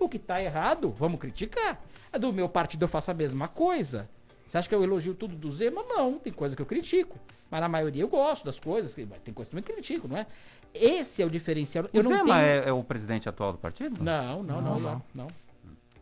[0.03, 1.81] O que tá errado, vamos criticar.
[2.11, 4.09] A do meu partido eu faço a mesma coisa.
[4.45, 5.81] Você acha que eu elogio tudo do Zema?
[5.83, 7.17] Não, tem coisa que eu critico.
[7.49, 10.27] Mas na maioria eu gosto das coisas, tem coisa que eu também critico, não é?
[10.73, 11.85] Esse é o diferencial.
[11.85, 12.37] O Eu não Zema tenho...
[12.37, 14.03] é, é o presidente atual do partido?
[14.03, 14.91] Não, não, não, Não, não.
[14.91, 15.03] não.
[15.13, 15.27] não.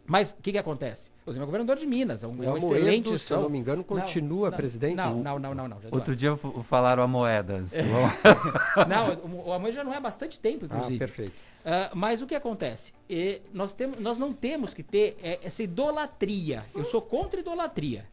[0.08, 1.12] Mas o que, que acontece?
[1.26, 3.49] O Zema é governador de Minas, é um, é um Amoedo, excelente se eu não
[3.49, 4.95] me engano, continua presidente?
[4.95, 5.82] Não, não, não, não, não.
[5.82, 6.38] já Outro dia
[6.68, 7.72] falaram a moedas.
[8.89, 10.95] Não, o, o Amoedo já não é há bastante tempo, inclusive.
[10.95, 11.51] Ah, perfeito.
[11.66, 12.93] Ah, mas o que acontece?
[13.09, 16.66] E nós, temos, nós não temos que ter é, essa idolatria.
[16.74, 18.05] Eu sou contra idolatria.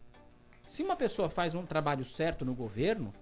[0.67, 3.13] Se uma pessoa faz um trabalho certo no governo,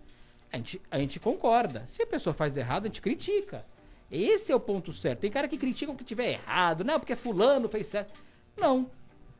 [0.52, 1.84] a gente, a gente concorda.
[1.86, 3.64] Se a pessoa faz errado, a gente critica.
[4.10, 5.20] Esse é o ponto certo.
[5.20, 8.12] Tem cara que critica o que tiver errado, não, porque fulano fez certo.
[8.56, 8.88] Não.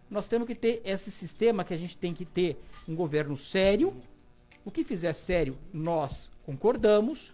[0.08, 3.96] Nós temos que ter esse sistema que a gente tem que ter um governo sério.
[4.64, 7.32] O que fizer sério, nós concordamos.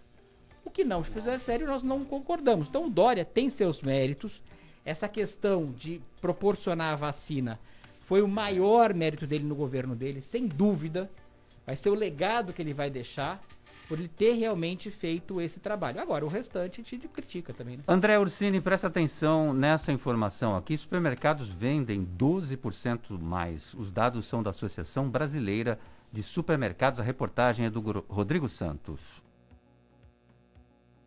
[0.65, 2.69] O que não fizer sério, nós não concordamos.
[2.69, 4.41] Então o Dória tem seus méritos.
[4.85, 7.59] Essa questão de proporcionar a vacina
[8.07, 11.11] foi o maior mérito dele no governo dele, sem dúvida.
[11.65, 13.43] Vai ser o legado que ele vai deixar
[13.89, 16.01] por ele ter realmente feito esse trabalho.
[16.01, 17.83] Agora, o restante a gente critica também, né?
[17.87, 20.77] André Ursini, presta atenção nessa informação aqui.
[20.79, 23.75] Supermercados vendem 12% mais.
[23.75, 25.79] Os dados são da Associação Brasileira
[26.11, 27.01] de Supermercados.
[27.01, 29.23] A reportagem é do Rodrigo Santos.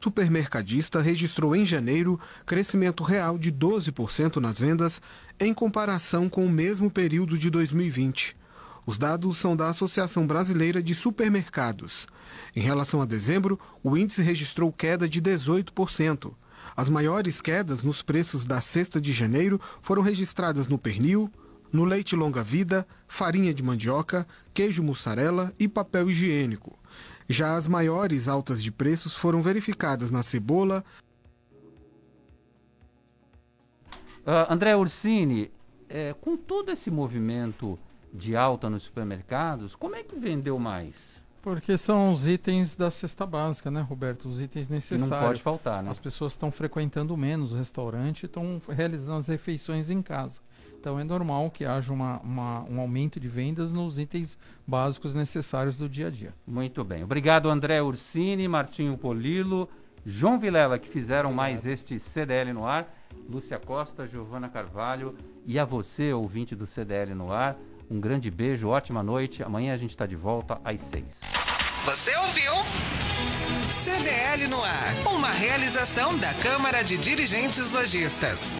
[0.05, 5.01] Supermercadista registrou em janeiro crescimento real de 12% nas vendas
[5.39, 8.37] em comparação com o mesmo período de 2020.
[8.85, 12.05] Os dados são da Associação Brasileira de Supermercados.
[12.55, 16.31] Em relação a dezembro, o índice registrou queda de 18%.
[16.77, 21.31] As maiores quedas nos preços da sexta de janeiro foram registradas no pernil,
[21.73, 26.77] no leite longa-vida, farinha de mandioca, queijo mussarela e papel higiênico.
[27.27, 30.83] Já as maiores altas de preços foram verificadas na cebola,
[34.27, 35.51] Ah, André Ursini,
[35.87, 37.77] é, com todo esse movimento
[38.11, 40.95] de alta nos supermercados, como é que vendeu mais?
[41.43, 44.27] Porque são os itens da cesta básica, né, Roberto?
[44.27, 45.27] Os itens necessários.
[45.27, 45.91] pode faltar, né?
[45.91, 50.41] As pessoas estão frequentando menos o restaurante e estão realizando as refeições em casa.
[50.85, 55.79] Então é normal que haja uma, uma- um aumento de vendas nos itens básicos necessários
[55.79, 56.31] do dia a dia.
[56.45, 57.03] Muito bem.
[57.03, 59.67] Obrigado, André Ursini, Martinho Polilo,
[60.05, 62.85] João Vilela, que fizeram mais este CDL no ar,
[63.27, 67.57] Lúcia Costa, Giovana Carvalho e a você, ouvinte do CDL no ar.
[67.89, 69.41] Um grande beijo, ótima noite.
[69.41, 71.19] Amanhã a gente está de volta às seis.
[71.83, 72.51] Você ouviu?
[73.71, 74.93] CDL no ar.
[75.11, 78.53] Uma realização da Câmara de Dirigentes Lojistas.